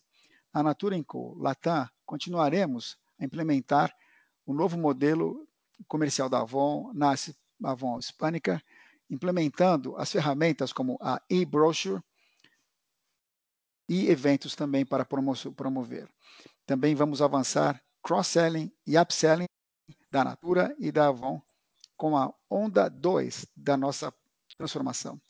[0.52, 1.36] Na Natura Co.
[1.38, 3.94] Latam, continuaremos a implementar
[4.44, 5.46] o novo modelo
[5.86, 7.14] comercial da Avon na
[7.62, 8.62] Avon Hispânica,
[9.08, 12.02] implementando as ferramentas como a e-brochure
[13.88, 16.08] e eventos também para promover.
[16.66, 19.46] Também vamos avançar cross-selling e upselling
[20.10, 21.40] da Natura e da Avon
[21.96, 24.12] com a onda 2 da nossa
[24.56, 25.20] transformação.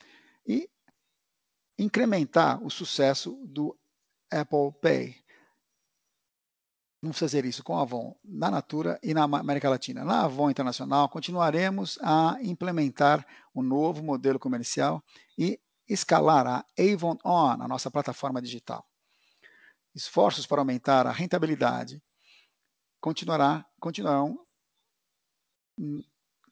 [0.46, 0.68] E
[1.78, 3.76] incrementar o sucesso do
[4.30, 5.16] Apple Pay.
[7.02, 10.04] Vamos fazer isso com a Avon na Natura e na América Latina.
[10.04, 15.02] Na Avon Internacional, continuaremos a implementar o um novo modelo comercial
[15.38, 18.86] e escalar a Avon On, a nossa plataforma digital.
[19.94, 22.02] Esforços para aumentar a rentabilidade
[23.00, 24.46] continuará, continuarão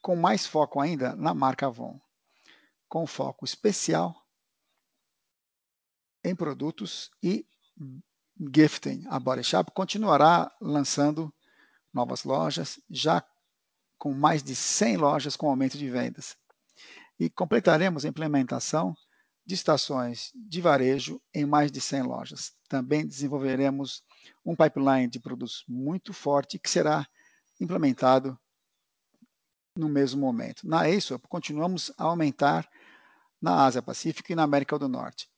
[0.00, 2.00] com mais foco ainda na marca Avon,
[2.88, 4.26] com foco especial
[6.24, 7.46] em produtos e
[8.52, 9.04] gifting.
[9.08, 11.32] A Body Shop continuará lançando
[11.92, 13.24] novas lojas, já
[13.98, 16.36] com mais de 100 lojas com aumento de vendas.
[17.18, 18.94] E completaremos a implementação
[19.44, 22.52] de estações de varejo em mais de 100 lojas.
[22.68, 24.04] Também desenvolveremos
[24.44, 27.06] um pipeline de produtos muito forte que será
[27.60, 28.38] implementado
[29.74, 30.68] no mesmo momento.
[30.68, 32.68] Na ASOP, continuamos a aumentar
[33.40, 35.28] na Ásia Pacífica e na América do Norte.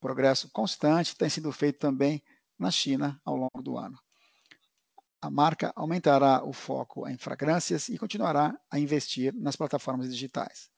[0.00, 2.22] Progresso constante tem sido feito também
[2.58, 3.98] na China ao longo do ano.
[5.22, 10.70] A marca aumentará o foco em fragrâncias e continuará a investir nas plataformas digitais.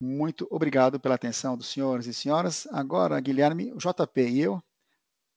[0.00, 2.66] Muito obrigado pela atenção dos senhores e senhoras.
[2.70, 4.62] Agora, Guilherme, o JP e eu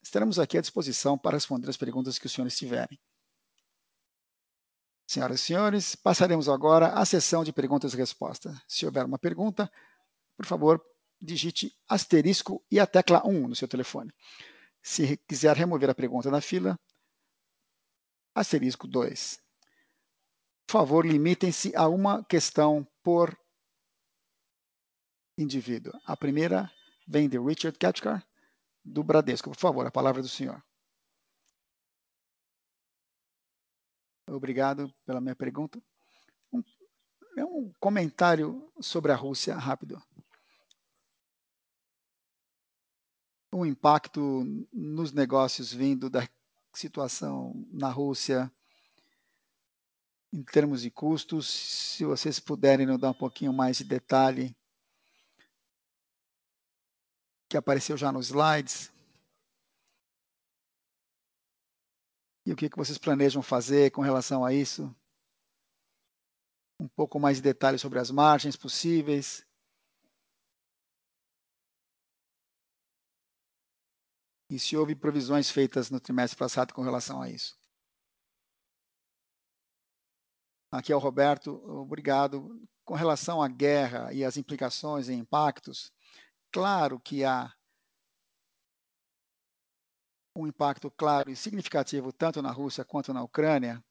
[0.01, 2.97] estaremos aqui à disposição para responder as perguntas que os senhores tiverem.
[5.07, 8.55] Senhoras e senhores, passaremos agora à sessão de perguntas e respostas.
[8.67, 9.69] Se houver uma pergunta,
[10.37, 10.81] por favor,
[11.21, 14.11] digite asterisco e a tecla 1 no seu telefone.
[14.81, 16.79] Se quiser remover a pergunta da fila,
[18.33, 19.39] asterisco 2.
[20.67, 23.37] Por favor, limitem-se a uma questão por
[25.37, 25.93] indivíduo.
[26.05, 26.71] A primeira
[27.07, 28.25] vem de Richard Ketchkar,
[28.83, 29.49] do Bradesco.
[29.49, 30.63] Por favor, a palavra do senhor.
[34.27, 35.81] Obrigado pela minha pergunta.
[36.53, 36.61] Um,
[37.35, 40.01] é um comentário sobre a Rússia rápido.
[43.51, 46.27] O impacto nos negócios vindo da
[46.73, 48.51] situação na Rússia
[50.31, 54.55] em termos de custos, se vocês puderem nos dar um pouquinho mais de detalhe
[57.49, 58.91] que apareceu já nos slides.
[62.45, 64.95] E o que, que vocês planejam fazer com relação a isso?
[66.79, 69.45] Um pouco mais de detalhes sobre as margens possíveis.
[74.49, 77.57] E se houve provisões feitas no trimestre passado com relação a isso.
[80.71, 82.61] Aqui é o Roberto, obrigado.
[82.83, 85.91] Com relação à guerra e as implicações e impactos,
[86.51, 87.53] claro que há
[90.35, 93.83] um impacto claro e significativo tanto na Rússia quanto na Ucrânia,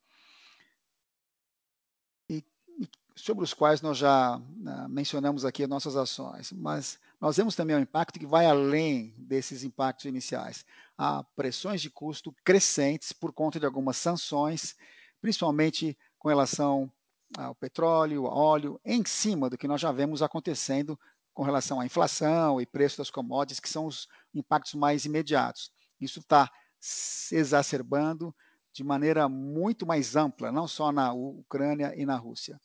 [2.28, 2.44] e,
[2.80, 7.74] e sobre os quais nós já né, mencionamos aqui nossas ações, mas nós vemos também
[7.74, 10.64] um impacto que vai além desses impactos iniciais.
[10.96, 14.76] Há pressões de custo crescentes por conta de algumas sanções,
[15.20, 16.90] principalmente com relação
[17.36, 20.98] ao petróleo, ao óleo, em cima do que nós já vemos acontecendo
[21.34, 25.72] com relação à inflação e preço das commodities, que são os impactos mais imediatos.
[26.00, 26.50] Isso está
[26.80, 28.34] se exacerbando
[28.72, 32.60] de maneira muito mais ampla, não só na Ucrânia e na Rússia,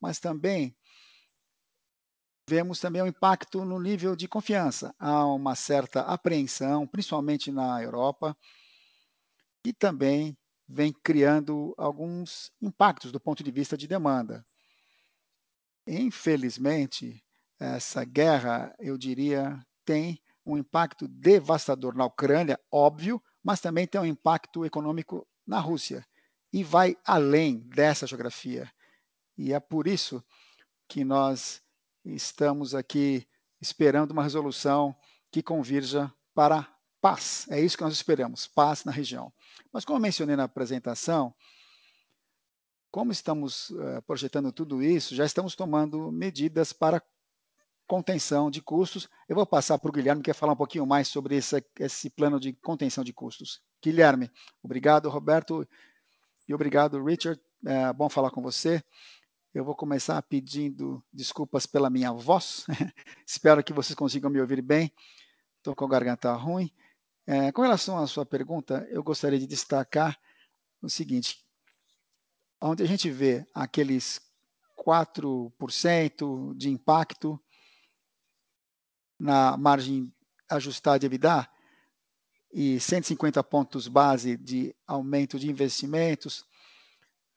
[0.00, 0.76] mas também
[2.48, 4.94] vemos também o impacto no nível de confiança.
[4.98, 8.36] Há uma certa apreensão, principalmente na Europa,
[9.64, 10.36] e também
[10.68, 14.44] vem criando alguns impactos do ponto de vista de demanda.
[15.86, 17.22] Infelizmente,
[17.58, 24.06] essa guerra, eu diria, tem um impacto devastador na Ucrânia, óbvio, mas também tem um
[24.06, 26.06] impacto econômico na Rússia
[26.52, 28.70] e vai além dessa geografia.
[29.36, 30.24] E é por isso
[30.88, 31.63] que nós
[32.04, 33.26] estamos aqui
[33.60, 34.94] esperando uma resolução
[35.30, 36.68] que convirja para
[37.00, 37.46] paz.
[37.50, 39.32] É isso que nós esperamos, paz na região.
[39.72, 41.34] Mas como eu mencionei na apresentação,
[42.90, 47.02] como estamos uh, projetando tudo isso, já estamos tomando medidas para
[47.86, 49.08] contenção de custos.
[49.28, 52.08] Eu vou passar para o Guilherme, que quer falar um pouquinho mais sobre esse, esse
[52.10, 53.60] plano de contenção de custos.
[53.82, 54.30] Guilherme,
[54.62, 55.68] obrigado, Roberto,
[56.48, 57.40] e obrigado, Richard.
[57.66, 58.82] É bom falar com você.
[59.54, 62.66] Eu vou começar pedindo desculpas pela minha voz.
[63.24, 64.92] Espero que vocês consigam me ouvir bem.
[65.58, 66.72] Estou com a garganta ruim.
[67.24, 70.18] É, com relação à sua pergunta, eu gostaria de destacar
[70.82, 71.46] o seguinte:
[72.60, 74.20] onde a gente vê aqueles
[74.76, 77.40] 4% de impacto
[79.16, 80.12] na margem
[80.50, 81.48] ajustada de EBITDA
[82.52, 86.44] e 150 pontos base de aumento de investimentos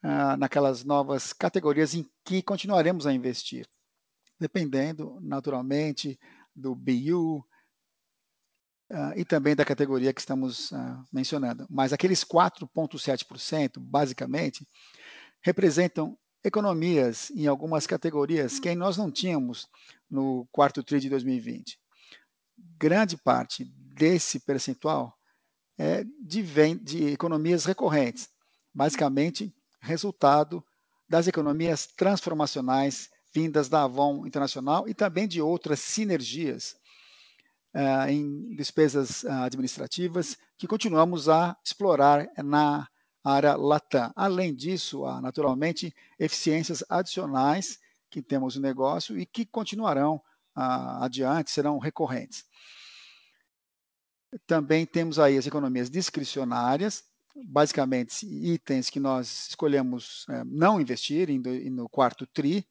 [0.04, 3.68] ah, naquelas novas categorias em que continuaremos a investir,
[4.40, 6.20] dependendo, naturalmente,
[6.56, 7.46] do BU
[8.92, 11.66] ah, e também da categoria que estamos ah, mencionando.
[11.70, 14.68] Mas aqueles 4,7%, basicamente,
[15.42, 19.68] representam economias em algumas categorias que nós não tínhamos
[20.10, 21.80] no quarto TRI de 2020.
[22.80, 25.18] Grande parte desse percentual
[25.78, 26.44] é de,
[26.82, 28.30] de economias recorrentes,
[28.74, 29.54] basicamente
[29.88, 30.64] resultado
[31.10, 36.76] das economias transformacionais vindas da Avon Internacional e também de outras sinergias
[37.74, 42.88] uh, em despesas uh, administrativas que continuamos a explorar na
[43.24, 44.12] área Latam.
[44.16, 47.80] Além disso, há naturalmente eficiências adicionais
[48.10, 50.22] que temos no negócio e que continuarão
[50.60, 52.44] ah, adiante, serão recorrentes.
[54.48, 57.04] Também temos aí as economias discricionárias,
[57.46, 62.66] basicamente itens que nós escolhemos é, não investir em, no quarto TRI,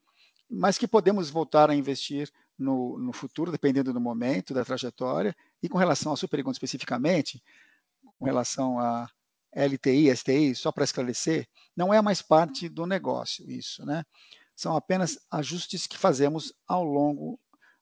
[0.49, 5.37] mas que podemos voltar a investir no, no, futuro, dependendo do momento, da trajetória.
[5.63, 7.43] E com relação à sua pergunta especificamente,
[8.19, 9.09] com relação a
[9.55, 14.05] LTI, STI, só para esclarecer, não é mais parte do negócio isso, né?
[14.55, 17.39] São apenas ajustes que fazemos ao longo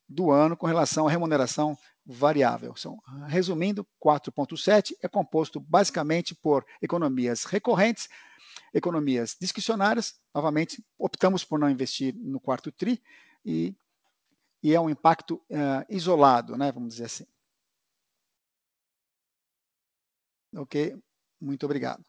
[0.09, 2.76] do ano com relação à remuneração variável.
[2.76, 8.09] São, resumindo, 4.7 é composto basicamente por economias recorrentes,
[8.72, 13.02] economias discricionárias, novamente optamos por não investir no quarto TRI
[13.44, 13.74] e,
[14.62, 17.26] e é um impacto uh, isolado, né, vamos dizer assim.
[20.57, 20.96] Ok,
[21.40, 22.05] muito obrigado.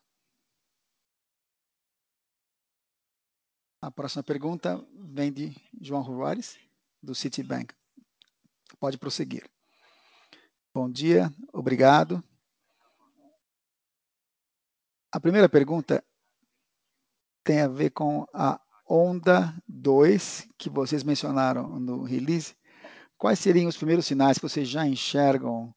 [3.82, 6.60] A próxima pergunta vem de João Ruares,
[7.02, 7.74] do Citibank.
[8.80, 9.55] Pode prosseguir.
[10.76, 12.22] Bom dia, obrigado.
[15.10, 16.04] A primeira pergunta
[17.46, 22.58] tem a ver com a onda 2 que vocês mencionaram no release.
[23.18, 25.74] Quais seriam os primeiros sinais que vocês já enxergam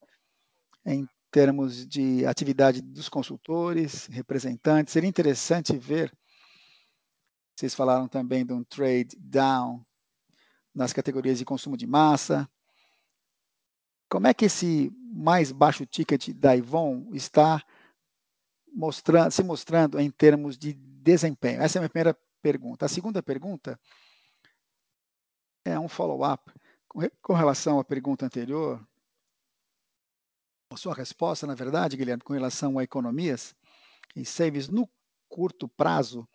[0.84, 4.92] em termos de atividade dos consultores, representantes?
[4.92, 6.12] Seria interessante ver.
[7.54, 9.80] Vocês falaram também de um trade down
[10.74, 12.50] nas categorias de consumo de massa,
[14.08, 17.62] como é que esse mais baixo ticket da Ivon está
[18.72, 21.60] mostrando, se mostrando em termos de desempenho?
[21.60, 22.86] Essa é a minha primeira pergunta.
[22.86, 23.78] A segunda pergunta
[25.64, 26.50] é um follow-up
[27.20, 28.84] com relação à pergunta anterior.
[30.72, 33.54] A sua resposta, na verdade, Guilherme, com relação a economias
[34.16, 34.88] e saves no
[35.28, 36.26] curto prazo,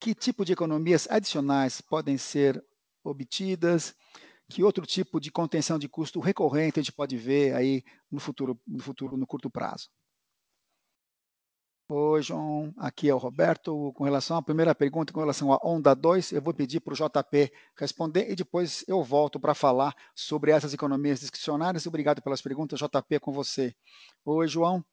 [0.00, 2.64] que tipo de economias adicionais podem ser
[3.02, 3.94] obtidas?
[4.48, 8.58] Que outro tipo de contenção de custo recorrente a gente pode ver aí no futuro,
[8.66, 9.88] no futuro, no curto prazo?
[11.90, 12.72] Oi, João.
[12.76, 13.92] Aqui é o Roberto.
[13.94, 16.96] Com relação à primeira pergunta, com relação à onda 2, eu vou pedir para o
[16.96, 21.86] JP responder e depois eu volto para falar sobre essas economias discricionárias.
[21.86, 22.78] Obrigado pelas perguntas.
[22.78, 23.74] JP, com você.
[24.22, 24.84] Oi, João.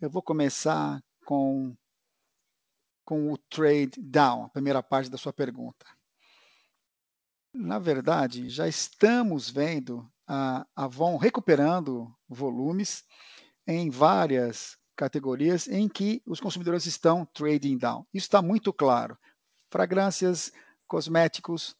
[0.00, 1.76] Eu vou começar com,
[3.04, 5.84] com o trade down, a primeira parte da sua pergunta.
[7.54, 13.04] Na verdade, já estamos vendo a Avon recuperando volumes
[13.64, 18.04] em várias categorias em que os consumidores estão trading down.
[18.12, 19.16] Isso está muito claro.
[19.70, 20.50] Fragrâncias,
[20.88, 21.76] cosméticos,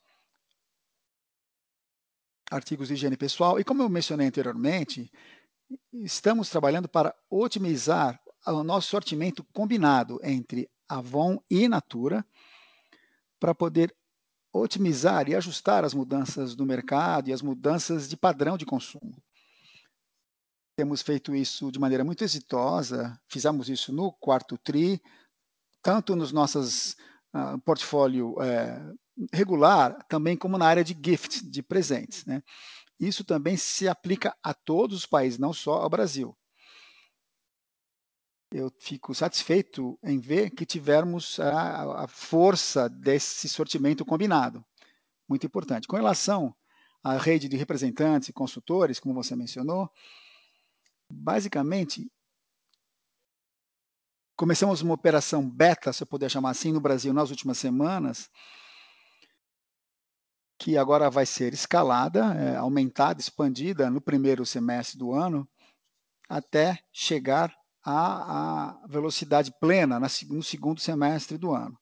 [2.49, 3.59] artigos de higiene pessoal.
[3.59, 5.11] E como eu mencionei anteriormente,
[5.93, 12.25] estamos trabalhando para otimizar o nosso sortimento combinado entre Avon e Natura
[13.41, 13.93] para poder
[14.55, 19.20] otimizar e ajustar as mudanças do mercado e as mudanças de padrão de consumo.
[20.76, 25.00] Temos feito isso de maneira muito exitosa, fizemos isso no quarto TRI,
[25.82, 26.96] tanto nos nossos
[27.34, 28.80] uh, portfólio é,
[29.32, 32.24] regular, também como na área de gift, de presentes.
[32.24, 32.42] Né?
[32.98, 36.36] Isso também se aplica a todos os países, não só ao Brasil.
[38.57, 44.64] Eu fico satisfeito em ver que tivermos a, a força desse sortimento combinado.
[45.28, 45.88] Muito importante.
[45.88, 46.55] Com relação
[47.02, 49.90] à rede de representantes e consultores, como você mencionou,
[51.11, 52.09] basicamente
[54.36, 58.30] começamos uma operação beta, se eu puder chamar assim, no Brasil nas últimas semanas,
[60.61, 65.44] que agora vai ser escalada, é, aumentada, expandida no primeiro semestre do ano,
[66.28, 67.52] até chegar
[67.85, 71.78] à, velocidade plena no segundo semestre do ano.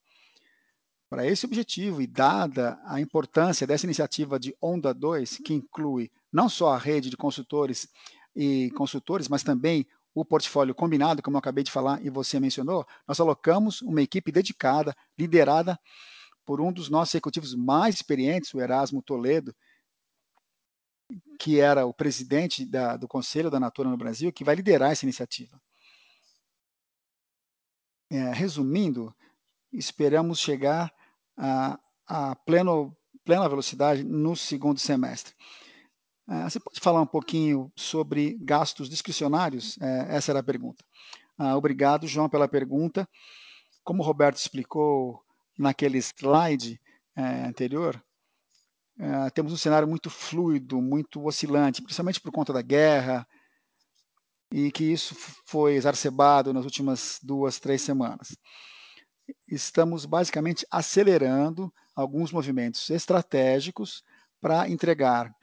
[1.09, 6.49] Para esse objetivo, e dada a importância dessa iniciativa de Onda 2, que inclui não
[6.49, 7.87] só a rede de consultores
[8.35, 12.87] e consultores, mas também o portfólio combinado, como eu acabei de falar e você mencionou,
[13.07, 15.79] nós alocamos uma equipe dedicada, liderada
[16.45, 19.55] por um dos nossos executivos mais experientes, o Erasmo Toledo,
[21.39, 25.05] que era o presidente da, do Conselho da Natura no Brasil, que vai liderar essa
[25.05, 25.61] iniciativa.
[28.13, 29.11] É, resumindo,
[29.73, 30.93] esperamos chegar
[31.35, 32.95] a, a pleno,
[33.25, 35.33] plena velocidade no segundo semestre.
[36.29, 39.81] É, você pode falar um pouquinho sobre gastos discricionários?
[39.81, 40.85] É, essa era a pergunta.
[41.39, 43.09] Ah, obrigado, João, pela pergunta.
[43.83, 45.25] Como o Roberto explicou
[45.59, 46.79] naquele slide
[47.17, 47.99] é, anterior,
[48.99, 53.27] é, temos um cenário muito fluido, muito oscilante, principalmente por conta da guerra,
[54.53, 58.37] e que isso foi exacerbado nas últimas duas, três semanas.
[59.49, 64.03] Estamos basicamente acelerando alguns movimentos estratégicos
[64.41, 65.35] para entregar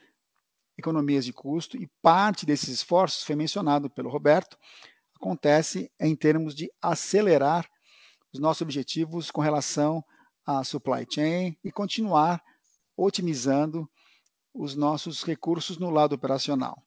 [0.77, 4.57] economias de custo, e parte desses esforços, foi mencionado pelo Roberto,
[5.15, 7.69] acontece em termos de acelerar
[8.31, 10.03] os nossos objetivos com relação
[10.45, 12.41] à supply chain e continuar
[12.95, 13.89] otimizando
[14.53, 16.81] os nossos recursos no lado operacional.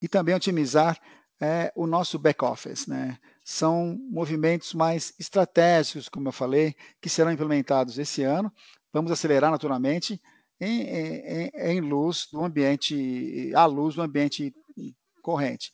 [0.00, 0.98] E também otimizar
[1.40, 2.86] é, o nosso back-office.
[2.86, 3.18] Né?
[3.44, 8.52] São movimentos mais estratégicos, como eu falei, que serão implementados esse ano.
[8.92, 10.20] Vamos acelerar naturalmente
[10.60, 14.52] em, em, em luz do ambiente, à luz do ambiente
[15.22, 15.72] corrente.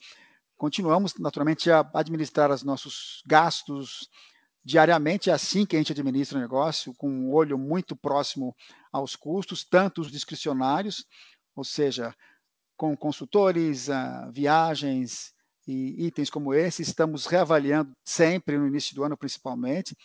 [0.57, 4.09] Continuamos, naturalmente, a administrar os nossos gastos
[4.64, 8.57] diariamente, é assim que a gente administra o negócio, com um olho muito próximo
[8.91, 11.05] aos custos, tanto os discricionários,
[11.55, 12.14] ou seja,
[12.77, 15.33] com consultores, ah, viagens
[15.66, 19.97] e itens como esse, estamos reavaliando sempre no início do ano, principalmente.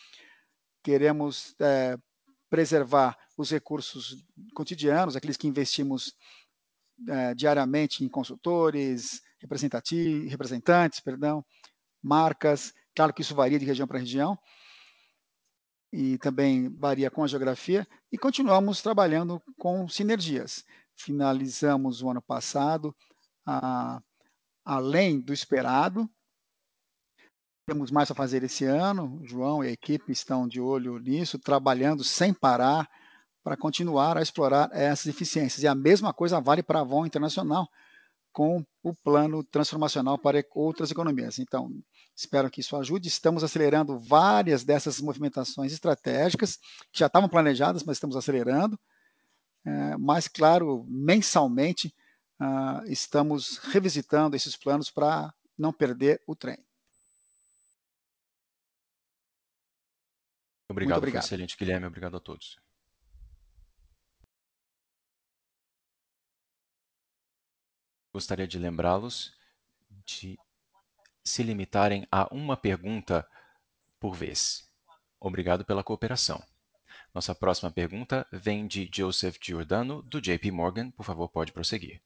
[0.83, 1.97] Queremos é,
[2.49, 4.23] preservar os recursos
[4.55, 6.13] cotidianos, aqueles que investimos
[7.07, 11.43] é, diariamente em consultores, representantes, perdão,
[12.01, 12.73] marcas.
[12.95, 14.37] Claro que isso varia de região para região
[15.91, 17.87] e também varia com a geografia.
[18.11, 20.63] E continuamos trabalhando com sinergias.
[20.99, 22.95] Finalizamos o ano passado
[24.65, 26.07] além do esperado.
[27.67, 29.19] Temos mais a fazer esse ano.
[29.19, 32.87] O João e a equipe estão de olho nisso, trabalhando sem parar
[33.43, 35.63] para continuar a explorar essas eficiências.
[35.63, 37.67] E a mesma coisa vale para a Avon Internacional,
[38.31, 41.39] com o plano transformacional para outras economias.
[41.39, 41.71] Então,
[42.15, 43.07] espero que isso ajude.
[43.07, 46.57] Estamos acelerando várias dessas movimentações estratégicas,
[46.91, 48.79] que já estavam planejadas, mas estamos acelerando.
[49.65, 51.93] É, mas, claro, mensalmente,
[52.39, 56.57] uh, estamos revisitando esses planos para não perder o trem.
[60.69, 61.23] Obrigado, Muito obrigado.
[61.23, 61.87] excelente, Guilherme.
[61.87, 62.59] Obrigado a todos.
[68.13, 69.33] Gostaria de lembrá-los
[70.05, 70.37] de
[71.23, 73.27] se limitarem a uma pergunta
[73.99, 74.69] por vez.
[75.19, 76.43] Obrigado pela cooperação.
[77.13, 80.91] Nossa próxima pergunta vem de Joseph Giordano, do JP Morgan.
[80.91, 82.01] Por favor, pode prosseguir.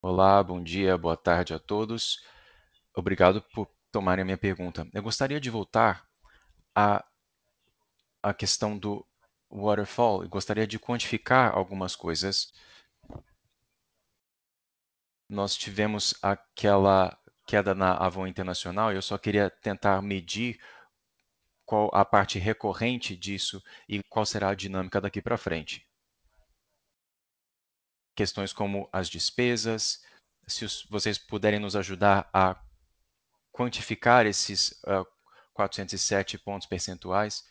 [0.00, 2.24] Olá, bom dia, boa tarde a todos.
[2.94, 4.86] Obrigado por tomarem a minha pergunta.
[4.92, 6.06] Eu gostaria de voltar
[6.74, 7.04] à,
[8.22, 9.06] à questão do
[9.50, 12.52] waterfall e gostaria de quantificar algumas coisas
[15.32, 20.60] nós tivemos aquela queda na Avon Internacional e eu só queria tentar medir
[21.72, 25.88] qual a parte recorrente disso e qual será a dinâmica daqui para frente.
[28.14, 30.04] Questões como as despesas,
[30.46, 32.62] se os, vocês puderem nos ajudar a
[33.50, 35.06] quantificar esses uh,
[35.54, 37.48] 407 pontos percentuais,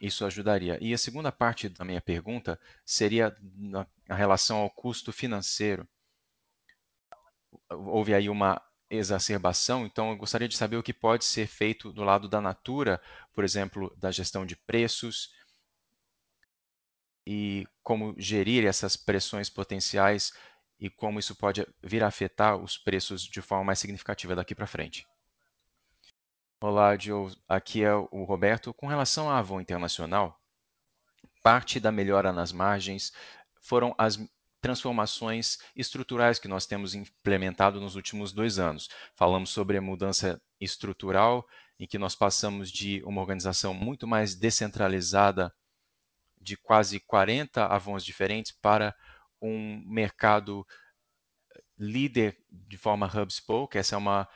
[0.00, 0.78] isso ajudaria.
[0.80, 5.86] E a segunda parte da minha pergunta seria na relação ao custo financeiro.
[7.68, 8.58] Houve aí uma
[8.90, 13.00] exacerbação, então eu gostaria de saber o que pode ser feito do lado da Natura,
[13.32, 15.30] por exemplo, da gestão de preços
[17.26, 20.32] e como gerir essas pressões potenciais
[20.80, 24.66] e como isso pode vir a afetar os preços de forma mais significativa daqui para
[24.66, 25.06] frente.
[26.60, 27.36] Olá, Joe.
[27.48, 28.72] Aqui é o Roberto.
[28.74, 30.40] Com relação à Avon Internacional,
[31.42, 33.12] parte da melhora nas margens
[33.60, 34.18] foram as
[34.60, 38.88] transformações estruturais que nós temos implementado nos últimos dois anos.
[39.14, 41.46] Falamos sobre a mudança estrutural,
[41.78, 45.54] em que nós passamos de uma organização muito mais descentralizada,
[46.40, 48.94] de quase 40 Avons diferentes, para
[49.40, 50.66] um mercado
[51.78, 53.78] líder de forma hub spoke.
[53.78, 54.28] Essa é uma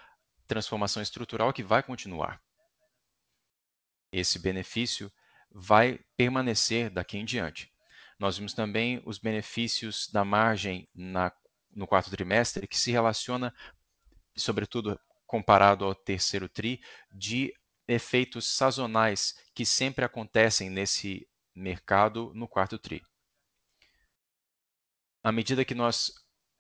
[0.46, 2.40] transformação estrutural que vai continuar.
[4.12, 5.10] Esse benefício
[5.50, 7.71] vai permanecer daqui em diante.
[8.22, 11.32] Nós vimos também os benefícios da margem na,
[11.74, 13.52] no quarto trimestre, que se relaciona,
[14.36, 14.96] sobretudo
[15.26, 17.52] comparado ao terceiro TRI, de
[17.88, 23.02] efeitos sazonais que sempre acontecem nesse mercado no quarto TRI.
[25.24, 26.12] À medida que nós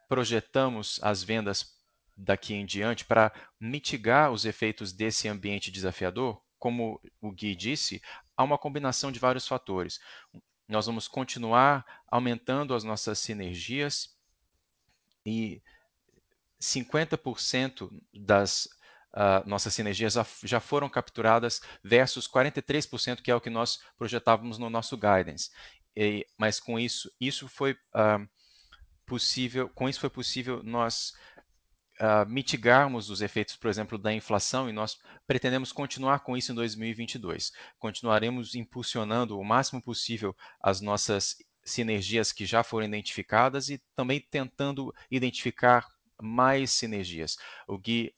[0.08, 1.80] projetamos as vendas
[2.16, 8.02] daqui em diante para mitigar os efeitos desse ambiente desafiador, como o Gui disse,
[8.36, 10.00] há uma combinação de vários fatores.
[10.72, 14.16] Nós vamos continuar aumentando as nossas sinergias
[15.24, 15.62] e
[16.58, 18.64] 50% das
[19.12, 24.70] uh, nossas sinergias já foram capturadas versus 43% que é o que nós projetávamos no
[24.70, 25.50] nosso guidance.
[25.94, 28.26] E, mas com isso, isso foi uh,
[29.04, 31.12] possível, com isso foi possível nós
[32.26, 37.52] mitigarmos os efeitos, por exemplo, da inflação, e nós pretendemos continuar com isso em 2022.
[37.78, 44.92] Continuaremos impulsionando o máximo possível as nossas sinergias que já foram identificadas e também tentando
[45.10, 45.86] identificar
[46.20, 47.36] mais sinergias.
[47.68, 48.12] O Gui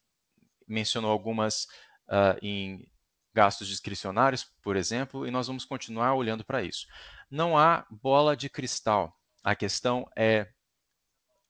[0.66, 1.64] mencionou algumas
[2.09, 2.89] uh, em
[3.35, 6.87] gastos discricionários, por exemplo, e nós vamos continuar olhando para isso.
[7.30, 9.14] Não há bola de cristal.
[9.43, 10.49] A questão é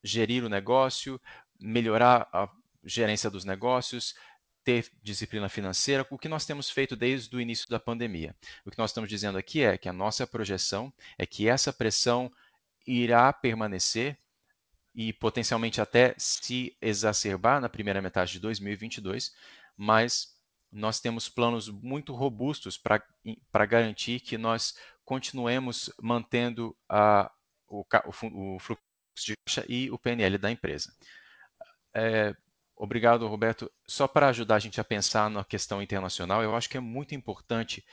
[0.03, 1.21] gerir o negócio,
[1.61, 2.49] melhorar a
[2.85, 4.15] gerência dos negócios,
[4.65, 8.35] ter disciplina financeira, o que nós temos feito desde o início da pandemia.
[8.65, 12.33] O que nós estamos dizendo aqui é que a nossa projeção é que essa pressão
[12.87, 14.19] irá permanecer
[14.95, 19.35] e potencialmente até se exacerbar na primeira metade de 2022,
[19.77, 20.35] mas
[20.71, 24.75] nós temos planos muito robustos para garantir que nós
[25.05, 27.31] continuemos mantendo a,
[27.69, 28.83] o, o, o fluxo
[29.17, 30.93] de caixa e o PNL da empresa.
[31.95, 32.35] É,
[32.77, 33.71] obrigado, Roberto.
[33.87, 37.15] Só para ajudar a gente a pensar na questão internacional, eu acho que é muito
[37.15, 37.85] importante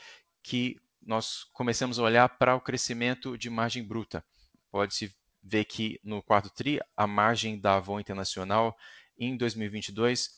[0.42, 4.24] que nós comecemos a olhar para o crescimento de margem bruta.
[4.70, 8.76] Pode-se ver que no quarto TRI, a margem da Avon Internacional
[9.18, 10.30] em 2022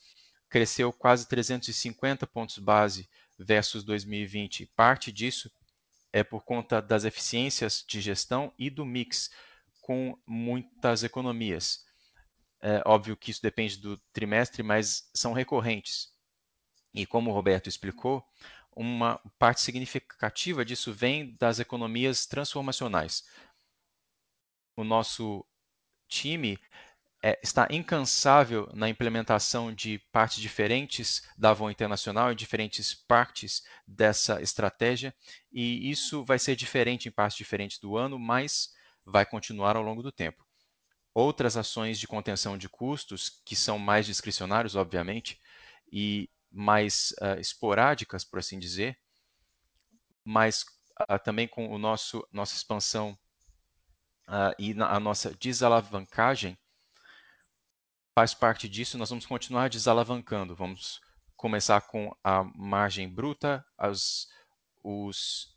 [0.49, 3.09] cresceu quase 350 pontos base
[3.39, 4.67] versus 2020.
[4.75, 5.51] Parte disso
[6.13, 9.31] é por conta das eficiências de gestão e do mix,
[9.81, 11.85] com muitas economias.
[12.67, 16.09] É óbvio que isso depende do trimestre, mas são recorrentes.
[16.95, 18.25] E como o Roberto explicou,
[18.75, 23.23] uma parte significativa disso vem das economias transformacionais.
[24.75, 25.47] O nosso
[26.09, 26.59] time
[27.23, 34.41] é, está incansável na implementação de partes diferentes da Avon Internacional em diferentes partes dessa
[34.41, 35.15] estratégia,
[35.53, 38.73] e isso vai ser diferente em partes diferentes do ano, mas
[39.05, 40.44] vai continuar ao longo do tempo.
[41.15, 45.41] Outras ações de contenção de custos, que são mais discricionários, obviamente,
[45.91, 48.99] e mais uh, esporádicas, por assim dizer,
[50.25, 50.65] mas
[51.09, 53.17] uh, também com o nosso nossa expansão
[54.29, 56.59] uh, e a nossa desalavancagem
[58.15, 58.99] faz parte disso.
[58.99, 60.55] Nós vamos continuar desalavancando.
[60.55, 61.01] Vamos
[61.37, 64.29] começar com a margem bruta, as,
[64.83, 65.53] os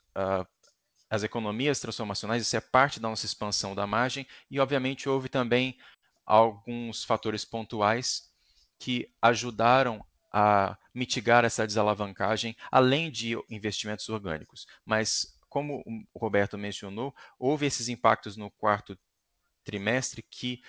[1.09, 5.77] as economias transformacionais, isso é parte da nossa expansão da margem, e obviamente houve também
[6.25, 8.29] alguns fatores pontuais
[8.79, 14.67] que ajudaram a mitigar essa desalavancagem, além de investimentos orgânicos.
[14.85, 15.83] Mas, como
[16.13, 18.97] o Roberto mencionou, houve esses impactos no quarto
[19.63, 20.61] trimestre que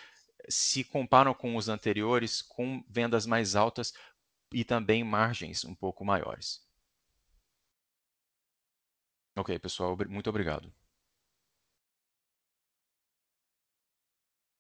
[0.48, 3.92] se comparam com os anteriores, com vendas mais altas
[4.52, 6.67] e também margens um pouco maiores.
[9.38, 10.74] Ok, pessoal, muito obrigado.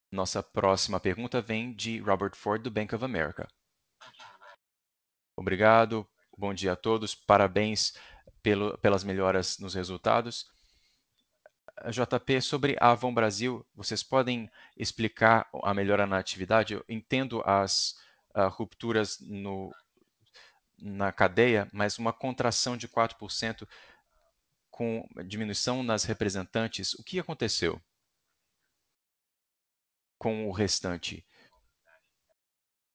[0.08, 3.48] Nossa próxima pergunta vem de Robert Ford, do Bank of America.
[5.36, 7.92] Obrigado, bom dia a todos, parabéns
[8.40, 10.48] pelo, pelas melhoras nos resultados.
[11.90, 16.74] JP, sobre a Avon Brasil, vocês podem explicar a melhora na atividade?
[16.74, 17.96] Eu entendo as
[18.32, 19.74] uh, rupturas no,
[20.78, 23.66] na cadeia, mas uma contração de 4%
[24.78, 27.82] com diminuição nas representantes, o que aconteceu
[30.16, 31.26] com o restante?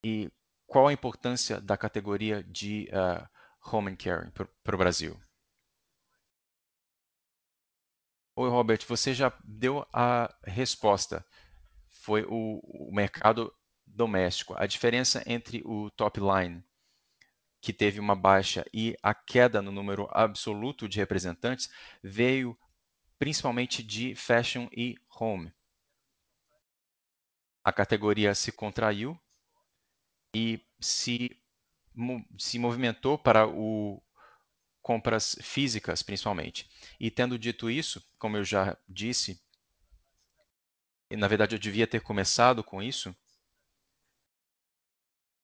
[0.02, 0.32] E
[0.66, 3.28] qual a importância da categoria de uh,
[3.70, 5.22] home care para o Brasil?
[8.38, 11.26] Oi, Robert, você já deu a resposta.
[11.90, 13.54] Foi o, o mercado
[13.86, 14.54] doméstico.
[14.56, 16.64] A diferença entre o top line,
[17.64, 21.72] que teve uma baixa, e a queda no número absoluto de representantes
[22.04, 22.60] veio
[23.18, 25.50] principalmente de fashion e home.
[27.64, 29.18] A categoria se contraiu
[30.36, 31.42] e se,
[32.38, 34.04] se movimentou para o
[34.82, 36.70] compras físicas, principalmente.
[37.00, 39.42] E tendo dito isso, como eu já disse,
[41.10, 43.16] na verdade eu devia ter começado com isso,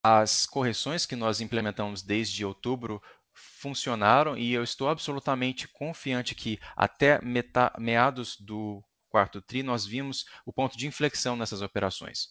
[0.03, 3.01] as correções que nós implementamos desde outubro
[3.33, 7.19] funcionaram e eu estou absolutamente confiante que até
[7.77, 12.29] meados do quarto tri nós vimos o ponto de inflexão nessas operações.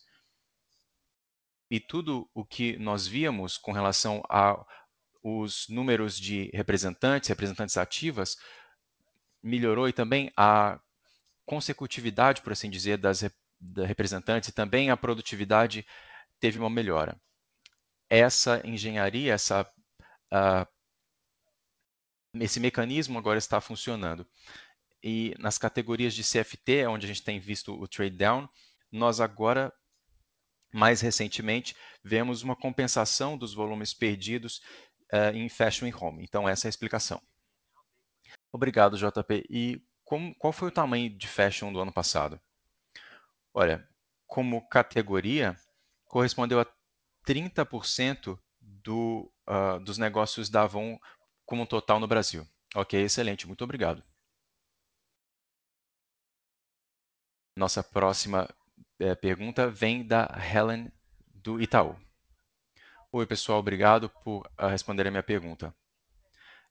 [1.71, 4.65] E tudo o que nós víamos com relação a,
[5.23, 8.37] os números de representantes, representantes ativas,
[9.43, 10.81] melhorou e também a
[11.45, 13.23] consecutividade, por assim dizer, das
[13.87, 15.87] representantes e também a produtividade
[16.41, 17.21] teve uma melhora.
[18.11, 19.63] Essa engenharia, essa,
[20.33, 20.67] uh,
[22.35, 24.27] esse mecanismo agora está funcionando.
[25.03, 28.49] E nas categorias de CFT, onde a gente tem visto o trade down,
[28.91, 29.73] nós agora
[30.73, 34.61] mais recentemente, vemos uma compensação dos volumes perdidos
[35.13, 36.23] uh, em Fashion e Home.
[36.23, 37.21] Então, essa é a explicação.
[38.53, 39.47] Obrigado, JP.
[39.49, 42.41] E como, qual foi o tamanho de Fashion do ano passado?
[43.53, 43.87] Olha,
[44.27, 45.57] como categoria,
[46.07, 46.67] correspondeu a
[47.29, 50.99] 30% do, uh, dos negócios da Avon
[51.45, 52.49] como total no Brasil.
[52.75, 54.03] Ok, excelente, muito obrigado.
[57.55, 58.49] Nossa próxima
[58.99, 60.91] eh, pergunta vem da Helen
[61.27, 61.97] do Itaú.
[63.13, 65.75] Oi, pessoal, obrigado por uh, responder a minha pergunta.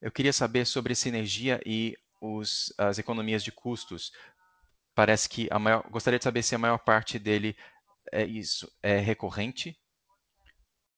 [0.01, 4.11] Eu queria saber sobre sinergia e os, as economias de custos.
[4.95, 7.55] Parece que a maior, gostaria de saber se a maior parte dele
[8.11, 9.77] é isso é recorrente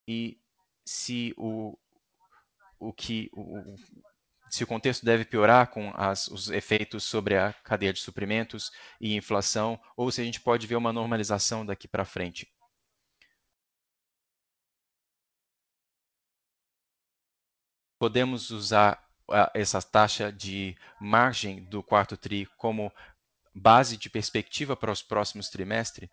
[0.10, 0.40] e
[0.84, 1.78] se o,
[2.80, 3.76] o que o,
[4.50, 9.16] se o contexto deve piorar com as, os efeitos sobre a cadeia de suprimentos e
[9.16, 12.52] inflação, ou se a gente pode ver uma normalização daqui para frente.
[18.00, 19.06] podemos usar
[19.54, 22.92] essa taxa de margem do quarto TRI como
[23.54, 26.10] base de perspectiva para os próximos trimestres?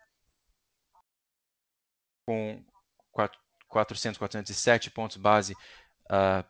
[2.25, 2.63] Com
[3.67, 5.53] 400, 407 pontos base,
[6.11, 6.43] uh,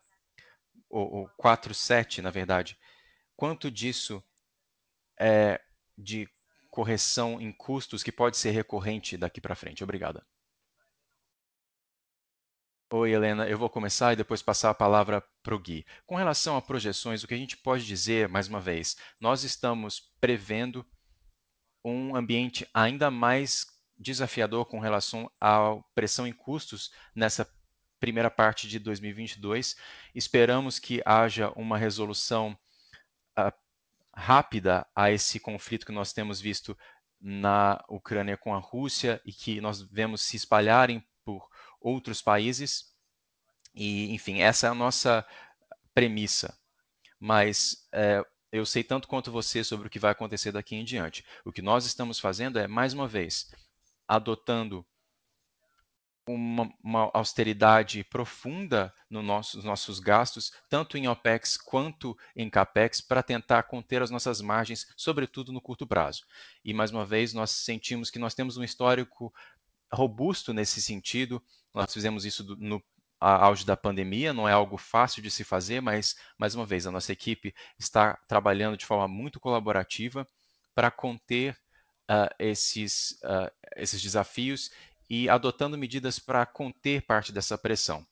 [0.90, 2.78] ou, ou 47, na verdade.
[3.36, 4.24] Quanto disso
[5.20, 5.62] é
[5.98, 6.28] de
[6.70, 9.84] correção em custos que pode ser recorrente daqui para frente?
[9.84, 10.26] Obrigada.
[12.90, 13.46] Oi, Helena.
[13.50, 15.86] Eu vou começar e depois passar a palavra para o Gui.
[16.06, 20.10] Com relação a projeções, o que a gente pode dizer, mais uma vez, nós estamos
[20.22, 20.86] prevendo
[21.84, 23.66] um ambiente ainda mais
[23.98, 27.50] desafiador com relação à pressão em custos nessa
[28.00, 29.76] primeira parte de 2022.
[30.14, 32.58] Esperamos que haja uma resolução
[33.38, 33.52] uh,
[34.14, 36.78] rápida a esse conflito que nós temos visto
[37.20, 41.50] na Ucrânia com a Rússia e que nós vemos se espalharem por
[41.82, 42.94] outros países.
[43.74, 45.26] E, enfim, essa é a nossa
[45.94, 46.58] premissa.
[47.20, 51.26] Mas é, eu sei tanto quanto você sobre o que vai acontecer daqui em diante.
[51.44, 53.52] O que nós estamos fazendo é, mais uma vez,
[54.08, 54.86] adotando
[56.28, 63.02] uma, uma austeridade profunda no nosso, nos nossos gastos, tanto em OPEX quanto em CAPEX,
[63.02, 66.26] para tentar conter as nossas margens, sobretudo no curto prazo.
[66.64, 69.34] E, mais uma vez, nós sentimos que nós temos um histórico
[69.92, 71.42] robusto nesse sentido.
[71.74, 72.84] Nós fizemos isso no
[73.20, 76.92] auge da pandemia, não é algo fácil de se fazer, mas, mais uma vez, a
[76.92, 80.28] nossa equipe está trabalhando de forma muito colaborativa
[80.76, 81.58] para conter
[82.10, 84.72] uh, esses, uh, esses desafios
[85.10, 88.06] e adotando medidas para conter parte dessa pressão.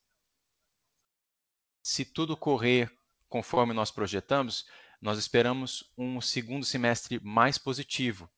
[1.83, 2.91] Se tudo correr
[3.27, 4.65] conforme nós projetamos,
[5.01, 8.29] nós esperamos um segundo semestre mais positivo,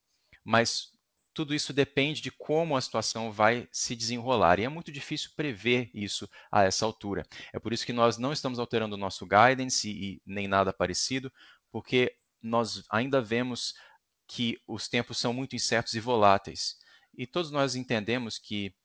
[0.44, 0.92] mas
[1.34, 4.60] tudo isso depende de como a situação vai se desenrolar.
[4.60, 7.24] E é muito difícil prever isso a essa altura.
[7.54, 11.32] É por isso que nós não estamos alterando o nosso guidance e, nem nada parecido,
[11.72, 13.76] porque nós ainda vemos
[14.28, 16.78] que os tempos são muito incertos e voláteis.
[17.18, 18.76] E todos nós entendemos que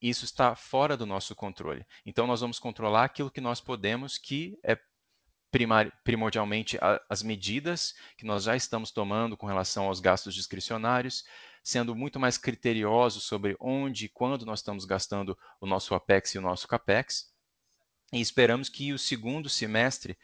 [0.00, 1.84] isso está fora do nosso controle.
[2.06, 4.78] Então, nós vamos controlar aquilo que nós podemos, que é
[6.04, 6.78] primordialmente
[7.08, 11.24] as medidas que nós já estamos tomando com relação aos gastos discricionários,
[11.62, 16.38] sendo muito mais criteriosos sobre onde e quando nós estamos gastando o nosso APEX e
[16.38, 17.32] o nosso CAPEX.
[18.12, 20.18] E esperamos que o segundo semestre,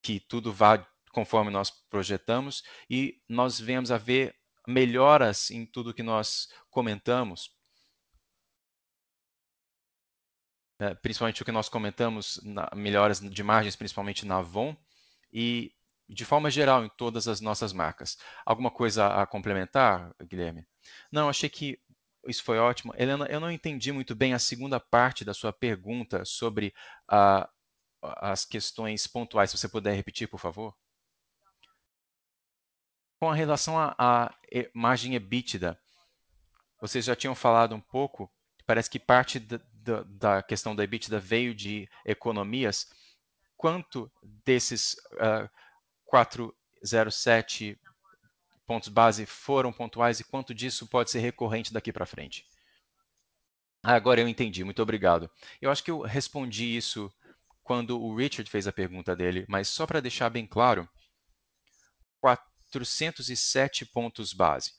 [0.00, 4.34] que tudo vá conforme nós projetamos, e nós venhamos a ver
[4.66, 7.50] melhoras em tudo que nós comentamos,
[10.80, 14.76] é, principalmente o que nós comentamos, na, melhoras de margens, principalmente na Avon,
[15.32, 15.72] e
[16.08, 18.18] de forma geral em todas as nossas marcas.
[18.44, 20.66] Alguma coisa a complementar, Guilherme?
[21.10, 21.78] Não, achei que
[22.26, 22.92] isso foi ótimo.
[22.96, 26.74] Helena, eu não entendi muito bem a segunda parte da sua pergunta sobre
[27.08, 27.48] a,
[28.02, 29.50] as questões pontuais.
[29.50, 30.74] Se você puder repetir, por favor.
[33.22, 34.34] Com relação à
[34.74, 35.78] margem EBITDA,
[36.80, 38.28] vocês já tinham falado um pouco,
[38.66, 42.92] parece que parte da, da, da questão da EBITDA veio de economias.
[43.56, 44.10] Quanto
[44.44, 45.48] desses uh,
[46.06, 47.80] 407
[48.66, 52.44] pontos base foram pontuais e quanto disso pode ser recorrente daqui para frente?
[53.84, 55.30] Ah, agora eu entendi, muito obrigado.
[55.60, 57.08] Eu acho que eu respondi isso
[57.62, 60.88] quando o Richard fez a pergunta dele, mas só para deixar bem claro,
[62.72, 64.72] 407 pontos base.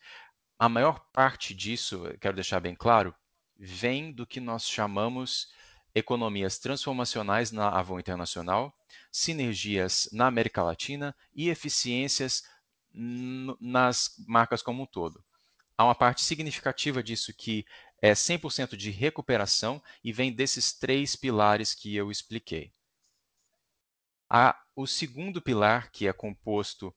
[0.57, 3.13] A maior parte disso, quero deixar bem claro,
[3.57, 5.51] vem do que nós chamamos
[5.93, 8.75] economias transformacionais na Avon Internacional,
[9.11, 12.43] sinergias na América Latina e eficiências
[12.91, 15.23] nas marcas como um todo.
[15.77, 17.65] Há uma parte significativa disso que
[18.01, 22.71] é 100% de recuperação e vem desses três pilares que eu expliquei.
[24.29, 26.93] Há o segundo pilar, que é composto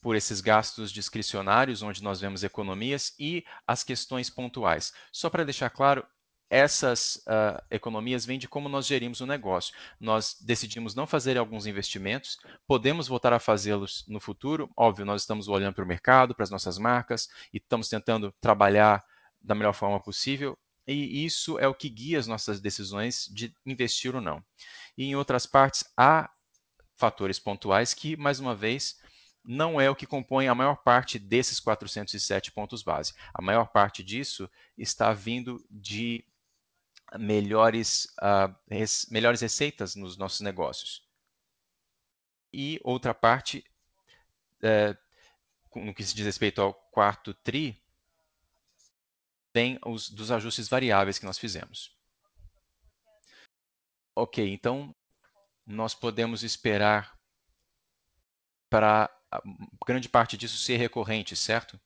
[0.00, 4.92] por esses gastos discricionários, onde nós vemos economias, e as questões pontuais.
[5.12, 6.06] Só para deixar claro,
[6.50, 9.74] essas uh, economias vêm de como nós gerimos o negócio.
[10.00, 14.70] Nós decidimos não fazer alguns investimentos, podemos voltar a fazê-los no futuro.
[14.76, 19.04] Óbvio, nós estamos olhando para o mercado, para as nossas marcas e estamos tentando trabalhar
[19.40, 20.56] da melhor forma possível.
[20.86, 24.42] E isso é o que guia as nossas decisões de investir ou não.
[24.96, 26.30] E em outras partes, há
[26.96, 28.98] fatores pontuais que, mais uma vez,
[29.44, 33.14] não é o que compõe a maior parte desses 407 pontos base.
[33.32, 36.24] A maior parte disso está vindo de
[37.18, 41.06] melhores, uh, res, melhores receitas nos nossos negócios.
[42.52, 43.64] E outra parte,
[44.62, 44.96] é,
[45.74, 47.80] no que se diz respeito ao quarto TRI,
[49.52, 51.96] tem os dos ajustes variáveis que nós fizemos.
[54.14, 54.94] Ok, então
[55.66, 57.16] nós podemos esperar
[58.70, 59.10] para
[59.86, 61.78] grande parte disso ser recorrente, certo?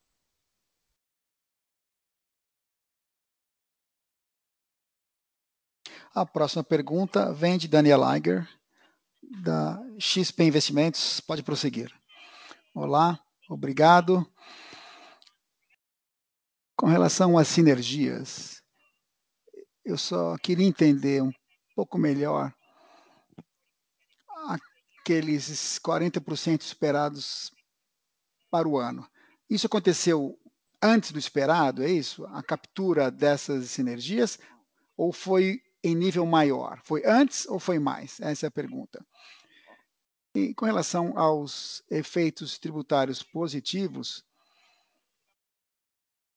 [6.14, 8.47] A próxima pergunta vem de Daniel Eiger,
[9.43, 11.20] da XP Investimentos.
[11.20, 11.90] Pode prosseguir.
[12.74, 13.18] Olá,
[13.49, 14.30] obrigado.
[16.76, 18.62] Com relação às sinergias,
[19.84, 21.32] eu só queria entender um
[21.74, 22.53] pouco melhor
[25.03, 27.53] aqueles 40% esperados
[28.48, 29.07] para o ano.
[29.50, 30.38] Isso aconteceu
[30.80, 32.24] antes do esperado, é isso?
[32.26, 34.38] A captura dessas sinergias?
[34.96, 36.80] Ou foi em nível maior?
[36.84, 38.20] Foi antes ou foi mais?
[38.20, 39.05] Essa é a pergunta.
[40.34, 44.24] E com relação aos efeitos tributários positivos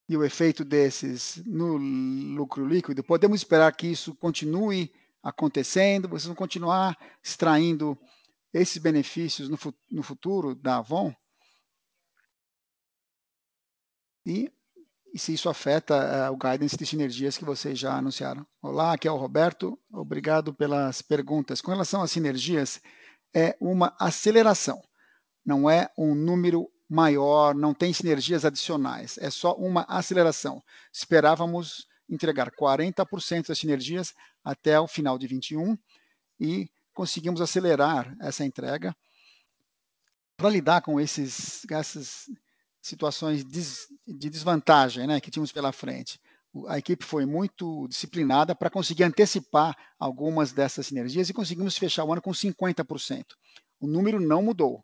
[0.08, 4.92] e o efeito desses no lucro líquido, podemos esperar que isso continue
[5.22, 6.08] acontecendo?
[6.08, 7.98] Vocês vão continuar extraindo
[8.52, 9.58] esses benefícios no,
[9.90, 11.14] no futuro da Avon?
[14.24, 14.50] E
[15.16, 18.46] e se isso afeta uh, o guidance de sinergias que vocês já anunciaram.
[18.60, 21.62] Olá, aqui é o Roberto, obrigado pelas perguntas.
[21.62, 22.82] Com relação às sinergias,
[23.34, 24.78] é uma aceleração,
[25.42, 30.62] não é um número maior, não tem sinergias adicionais, é só uma aceleração.
[30.92, 34.12] Esperávamos entregar 40% das sinergias
[34.44, 35.78] até o final de 21
[36.38, 38.96] e conseguimos acelerar essa entrega
[40.34, 42.24] para lidar com esses, essas
[42.80, 46.18] situações de desvantagem né, que tínhamos pela frente.
[46.68, 52.12] A equipe foi muito disciplinada para conseguir antecipar algumas dessas sinergias e conseguimos fechar o
[52.12, 53.24] ano com 50%.
[53.78, 54.82] O número não mudou.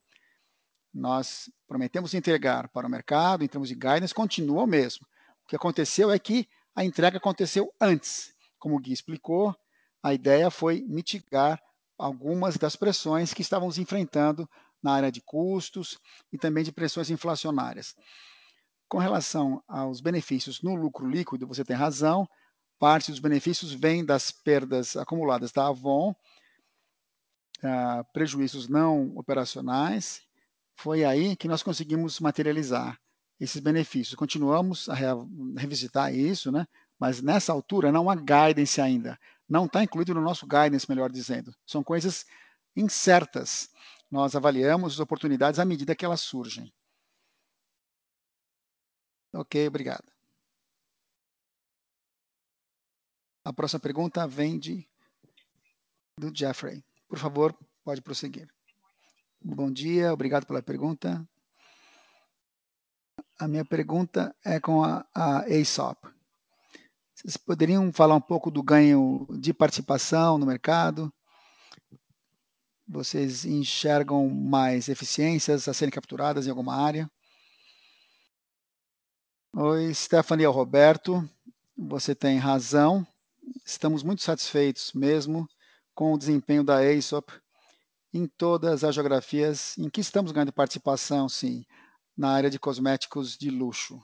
[0.93, 5.07] nós prometemos entregar para o mercado, em termos de guidance, continua o mesmo.
[5.45, 6.47] O que aconteceu é que
[6.77, 8.35] a entrega aconteceu antes.
[8.59, 9.57] Como o Gui explicou,
[10.03, 11.59] a ideia foi mitigar
[11.99, 14.49] algumas das pressões que estávamos enfrentando
[14.83, 15.99] na área de custos
[16.33, 17.95] e também de pressões inflacionárias.
[18.89, 22.29] Com relação aos benefícios no lucro líquido, você tem razão,
[22.79, 26.15] parte dos benefícios vem das perdas acumuladas da Avon,
[27.63, 30.21] uh, prejuízos não operacionais.
[30.75, 32.99] Foi aí que nós conseguimos materializar
[33.39, 34.15] esses benefícios.
[34.15, 34.95] Continuamos a
[35.57, 36.67] revisitar isso, né?
[37.03, 39.19] mas nessa altura não há guidance ainda.
[39.53, 41.55] Não está incluído no nosso guidance, melhor dizendo.
[41.67, 42.25] São coisas
[42.75, 43.69] incertas.
[44.11, 46.73] Nós avaliamos as oportunidades à medida que elas surgem.
[49.31, 50.11] Ok, obrigado.
[53.45, 54.89] A próxima pergunta vem de,
[56.19, 56.83] do Jeffrey.
[57.07, 58.49] Por favor, pode prosseguir.
[59.39, 61.29] Bom dia, obrigado pela pergunta.
[63.39, 66.22] A minha pergunta é com a, a ASOP.
[67.23, 71.13] Vocês poderiam falar um pouco do ganho de participação no mercado?
[72.85, 77.09] Vocês enxergam mais eficiências a serem capturadas em alguma área?
[79.55, 81.25] Oi, Stephanie Roberto.
[81.77, 83.07] Você tem razão.
[83.65, 85.49] Estamos muito satisfeitos mesmo
[85.95, 87.33] com o desempenho da ASOP
[88.13, 91.65] em todas as geografias em que estamos ganhando participação, sim,
[92.17, 94.03] na área de cosméticos de luxo.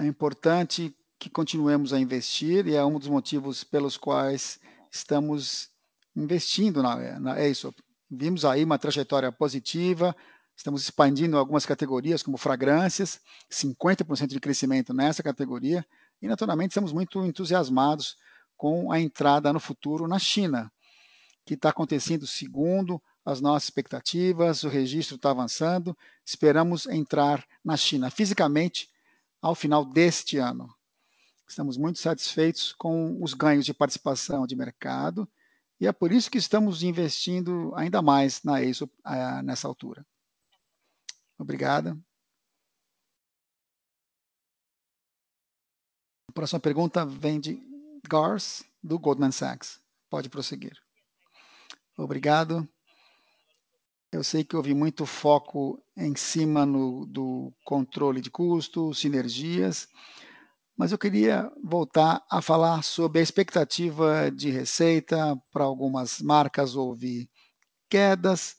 [0.00, 4.58] É importante que continuemos a investir e é um dos motivos pelos quais
[4.90, 5.68] estamos
[6.16, 7.76] investindo na, na ASOP.
[8.10, 10.16] Vimos aí uma trajetória positiva,
[10.56, 13.20] estamos expandindo algumas categorias, como fragrâncias,
[13.52, 15.84] 50% de crescimento nessa categoria,
[16.22, 18.16] e naturalmente estamos muito entusiasmados
[18.56, 20.72] com a entrada no futuro na China,
[21.44, 25.94] que está acontecendo segundo as nossas expectativas, o registro está avançando,
[26.24, 28.88] esperamos entrar na China fisicamente
[29.40, 30.72] ao final deste ano.
[31.48, 35.28] Estamos muito satisfeitos com os ganhos de participação de mercado
[35.80, 38.88] e é por isso que estamos investindo ainda mais na ESO
[39.42, 40.06] nessa altura.
[41.38, 41.98] Obrigada.
[46.28, 47.60] A próxima pergunta vem de
[48.08, 49.80] Gars, do Goldman Sachs.
[50.08, 50.78] Pode prosseguir.
[51.96, 52.68] Obrigado.
[54.12, 59.86] Eu sei que houve muito foco em cima no, do controle de custos, sinergias,
[60.76, 65.40] mas eu queria voltar a falar sobre a expectativa de receita.
[65.52, 67.30] Para algumas marcas houve
[67.88, 68.56] quedas,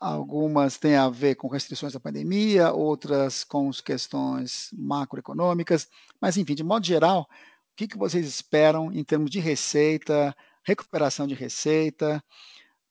[0.00, 5.88] algumas têm a ver com restrições da pandemia, outras com as questões macroeconômicas,
[6.18, 11.26] mas enfim, de modo geral, o que, que vocês esperam em termos de receita, recuperação
[11.26, 12.24] de receita?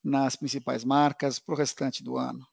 [0.03, 2.45] Nas principais marcas para o restante do ano.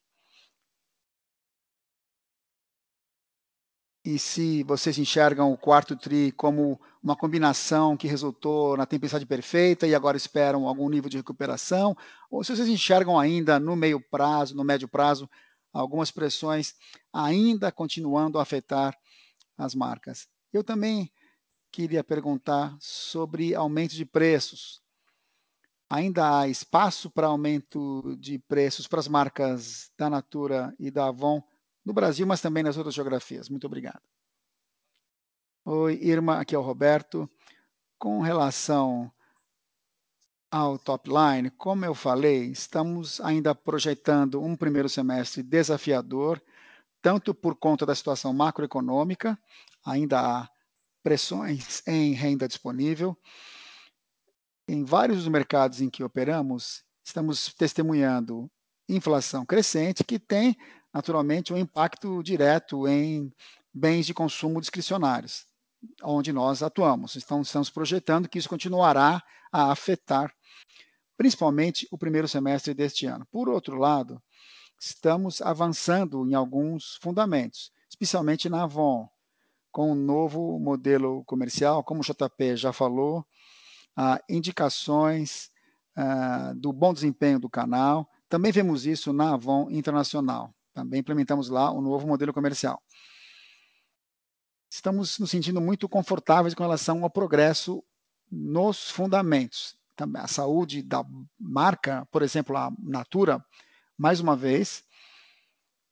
[4.03, 9.87] E se vocês enxergam o quarto TRI como uma combinação que resultou na tempestade perfeita
[9.87, 11.95] e agora esperam algum nível de recuperação,
[12.31, 15.29] ou se vocês enxergam ainda no meio prazo, no médio prazo,
[15.71, 16.75] algumas pressões
[17.13, 18.97] ainda continuando a afetar
[19.57, 20.27] as marcas.
[20.51, 21.13] Eu também
[21.71, 24.81] queria perguntar sobre aumento de preços
[25.91, 31.43] ainda há espaço para aumento de preços para as marcas da Natura e da Avon
[31.85, 33.49] no Brasil, mas também nas outras geografias.
[33.49, 34.01] Muito obrigado.
[35.65, 37.29] Oi, Irma, aqui é o Roberto.
[37.99, 39.13] Com relação
[40.51, 46.41] ao top line, como eu falei, estamos ainda projetando um primeiro semestre desafiador,
[47.03, 49.39] tanto por conta da situação macroeconômica,
[49.85, 50.49] ainda há
[51.03, 53.17] pressões em renda disponível,
[54.71, 58.49] em vários dos mercados em que operamos, estamos testemunhando
[58.89, 60.57] inflação crescente que tem,
[60.95, 63.33] naturalmente, um impacto direto em
[63.75, 65.45] bens de consumo discricionários,
[66.05, 67.17] onde nós atuamos.
[67.17, 70.33] Então, estamos projetando que isso continuará a afetar,
[71.17, 73.27] principalmente, o primeiro semestre deste ano.
[73.29, 74.23] Por outro lado,
[74.81, 79.09] estamos avançando em alguns fundamentos, especialmente na Avon,
[79.73, 83.27] com um novo modelo comercial, como o JP já falou,
[83.97, 85.51] ah, indicações
[85.97, 88.09] ah, do bom desempenho do canal.
[88.29, 90.55] Também vemos isso na Avon Internacional.
[90.73, 92.81] Também implementamos lá um novo modelo comercial.
[94.71, 97.83] Estamos nos sentindo muito confortáveis com relação ao progresso
[98.31, 99.77] nos fundamentos.
[100.15, 101.05] A saúde da
[101.39, 103.45] marca, por exemplo, a Natura,
[103.99, 104.83] mais uma vez,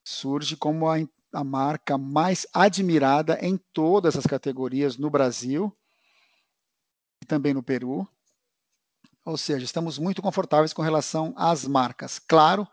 [0.03, 0.97] surge como a,
[1.33, 5.77] a marca mais admirada em todas as categorias no Brasil
[7.29, 8.09] também no Peru.
[9.25, 12.19] Ou seja, estamos muito confortáveis com relação às marcas.
[12.19, 12.67] Claro,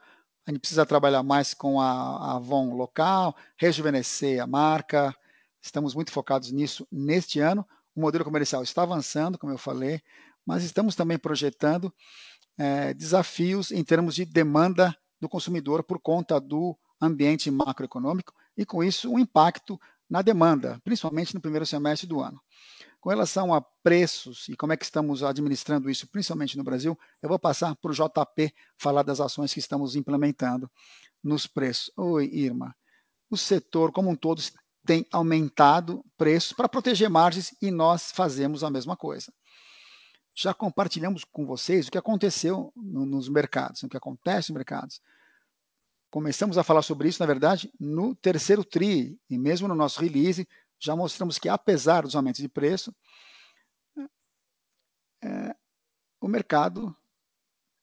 [0.48, 5.16] A gente precisa trabalhar mais com a, Avon local, rejuvenescer a marca.
[5.60, 7.66] Estamos muito focados nisso neste ano.
[7.96, 10.02] O modelo comercial está avançando, como eu falei,
[10.46, 11.92] mas estamos também projetando
[12.58, 18.84] é, desafios em termos de demanda do consumidor por conta do ambiente macroeconômico e, com
[18.84, 22.40] isso, um impacto na demanda, principalmente no primeiro semestre do ano.
[23.06, 27.30] Com relação a preços e como é que estamos administrando isso, principalmente no Brasil, eu
[27.30, 30.68] vou passar para o JP falar das ações que estamos implementando
[31.24, 31.92] nos preços.
[31.96, 32.76] Oi, Irma.
[33.30, 34.42] O setor como um todo
[34.84, 39.32] tem aumentado preços para proteger margens e nós fazemos a mesma coisa.
[40.34, 45.00] Já compartilhamos com vocês o que aconteceu no, nos mercados, o que acontece nos mercados.
[46.10, 50.48] Começamos a falar sobre isso, na verdade, no terceiro TRI, e mesmo no nosso release,
[50.80, 52.94] já mostramos que, apesar dos aumentos de preço,
[55.24, 55.56] é,
[56.22, 56.96] o mercado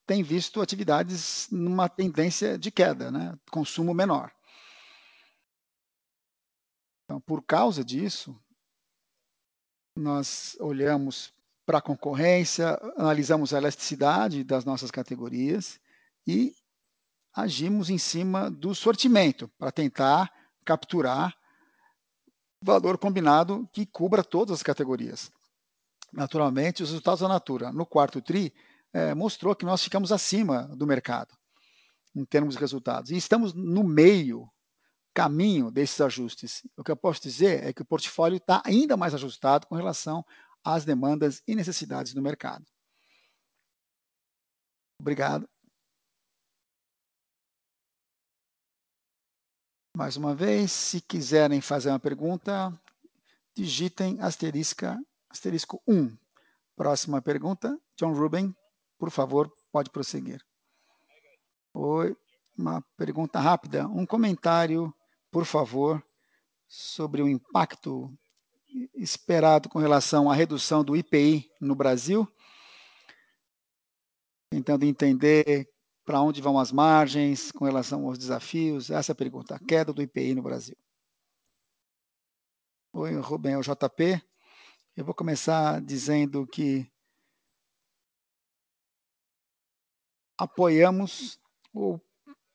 [0.05, 3.37] tem visto atividades numa tendência de queda, né?
[3.51, 4.33] consumo menor.
[7.05, 8.37] Então, por causa disso,
[9.95, 11.33] nós olhamos
[11.65, 15.79] para a concorrência, analisamos a elasticidade das nossas categorias
[16.27, 16.55] e
[17.33, 20.31] agimos em cima do sortimento para tentar
[20.65, 21.37] capturar
[22.63, 25.31] valor combinado que cubra todas as categorias.
[26.11, 28.53] Naturalmente, os resultados da Natura no quarto TRI
[28.93, 31.35] é, mostrou que nós ficamos acima do mercado
[32.15, 33.09] em termos de resultados.
[33.11, 34.47] E estamos no meio,
[35.13, 36.61] caminho desses ajustes.
[36.77, 40.23] O que eu posso dizer é que o portfólio está ainda mais ajustado com relação
[40.63, 42.65] às demandas e necessidades do mercado.
[44.99, 45.49] Obrigado.
[49.95, 52.73] Mais uma vez, se quiserem fazer uma pergunta,
[53.53, 56.17] digitem asterisca, asterisco 1.
[56.75, 58.55] Próxima pergunta, John Ruben,
[58.97, 60.43] por favor, pode prosseguir.
[61.75, 62.17] Oi,
[62.57, 63.87] uma pergunta rápida.
[63.87, 64.91] Um comentário,
[65.29, 66.03] por favor,
[66.67, 68.11] sobre o impacto
[68.95, 72.27] esperado com relação à redução do IPI no Brasil,
[74.49, 75.71] tentando entender
[76.05, 78.89] para onde vão as margens com relação aos desafios?
[78.89, 79.55] Essa é a pergunta.
[79.55, 80.77] A queda do IPI no Brasil.
[82.93, 84.21] Oi, Rubem, é o JP.
[84.95, 86.87] Eu vou começar dizendo que
[90.37, 91.39] apoiamos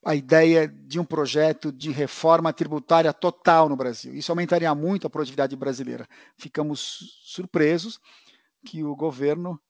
[0.04, 4.14] a ideia de um projeto de reforma tributária total no Brasil.
[4.14, 6.06] Isso aumentaria muito a produtividade brasileira.
[6.36, 7.98] Ficamos surpresos
[8.64, 9.60] que o governo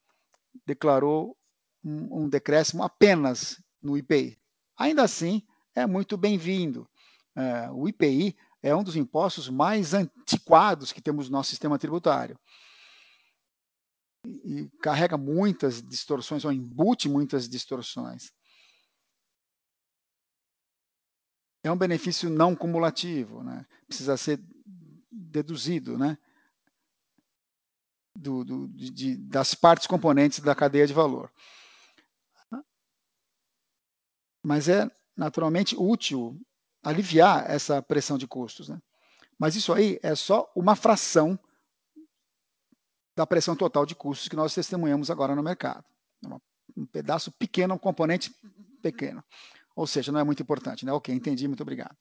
[0.67, 1.37] declarou
[1.83, 4.39] um, um decréscimo apenas no IPI.
[4.77, 5.43] Ainda assim,
[5.75, 6.89] é muito bem-vindo.
[7.37, 12.39] É, o IPI é um dos impostos mais antiquados que temos no nosso sistema tributário.
[14.27, 18.33] E, carrega muitas distorções, ou embute muitas distorções.
[21.63, 23.67] É um benefício não cumulativo, né?
[23.87, 24.41] precisa ser
[25.11, 26.17] deduzido né?
[28.17, 31.33] Do, do, de, das partes componentes da cadeia de valor
[34.49, 36.41] mas é naturalmente útil
[36.83, 38.71] aliviar essa pressão de custos.
[38.71, 38.81] Né?
[39.39, 41.39] Mas isso aí é só uma fração
[43.15, 45.85] da pressão total de custos que nós testemunhamos agora no mercado.
[46.25, 46.29] É
[46.75, 48.35] um pedaço pequeno, um componente
[48.81, 49.23] pequeno.
[49.77, 50.87] Ou seja, não é muito importante.
[50.87, 50.93] Né?
[50.93, 51.95] Ok, entendi, muito obrigado.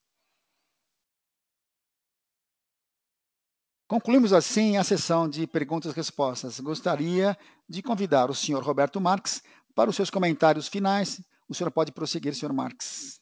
[3.86, 6.60] Concluímos assim a sessão de perguntas e respostas.
[6.60, 7.36] Gostaria
[7.68, 9.42] de convidar o senhor Roberto Marques
[9.74, 13.20] para os seus comentários finais o senhor pode prosseguir, senhor Marques.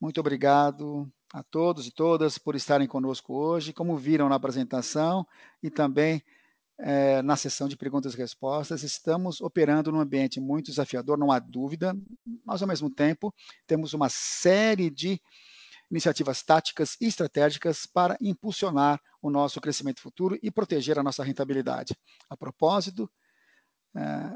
[0.00, 3.72] Muito obrigado a todos e todas por estarem conosco hoje.
[3.72, 5.26] Como viram na apresentação
[5.62, 6.22] e também
[6.78, 11.38] é, na sessão de perguntas e respostas, estamos operando num ambiente muito desafiador, não há
[11.38, 11.96] dúvida,
[12.44, 13.34] mas ao mesmo tempo
[13.66, 15.20] temos uma série de
[15.90, 21.96] iniciativas táticas e estratégicas para impulsionar o nosso crescimento futuro e proteger a nossa rentabilidade.
[22.28, 23.10] A propósito,
[23.96, 24.32] é,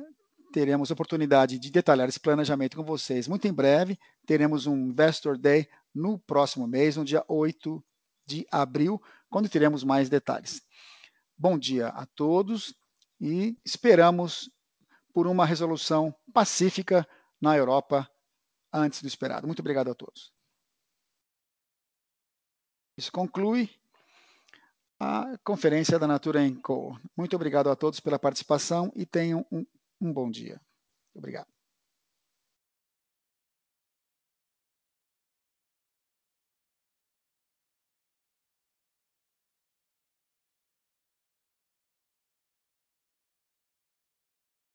[0.52, 3.98] teremos oportunidade de detalhar esse planejamento com vocês muito em breve.
[4.26, 7.82] Teremos um Investor Day no próximo mês, no dia 8
[8.26, 10.62] de abril, quando teremos mais detalhes.
[11.36, 12.74] Bom dia a todos
[13.20, 14.50] e esperamos
[15.12, 17.08] por uma resolução pacífica
[17.40, 18.08] na Europa
[18.72, 19.46] antes do esperado.
[19.46, 20.32] Muito obrigado a todos.
[22.96, 23.70] Isso conclui
[25.00, 26.96] a conferência da Natura Co.
[27.16, 29.66] Muito obrigado a todos pela participação e tenham um
[30.02, 30.60] um bom dia.
[31.14, 31.48] Obrigado.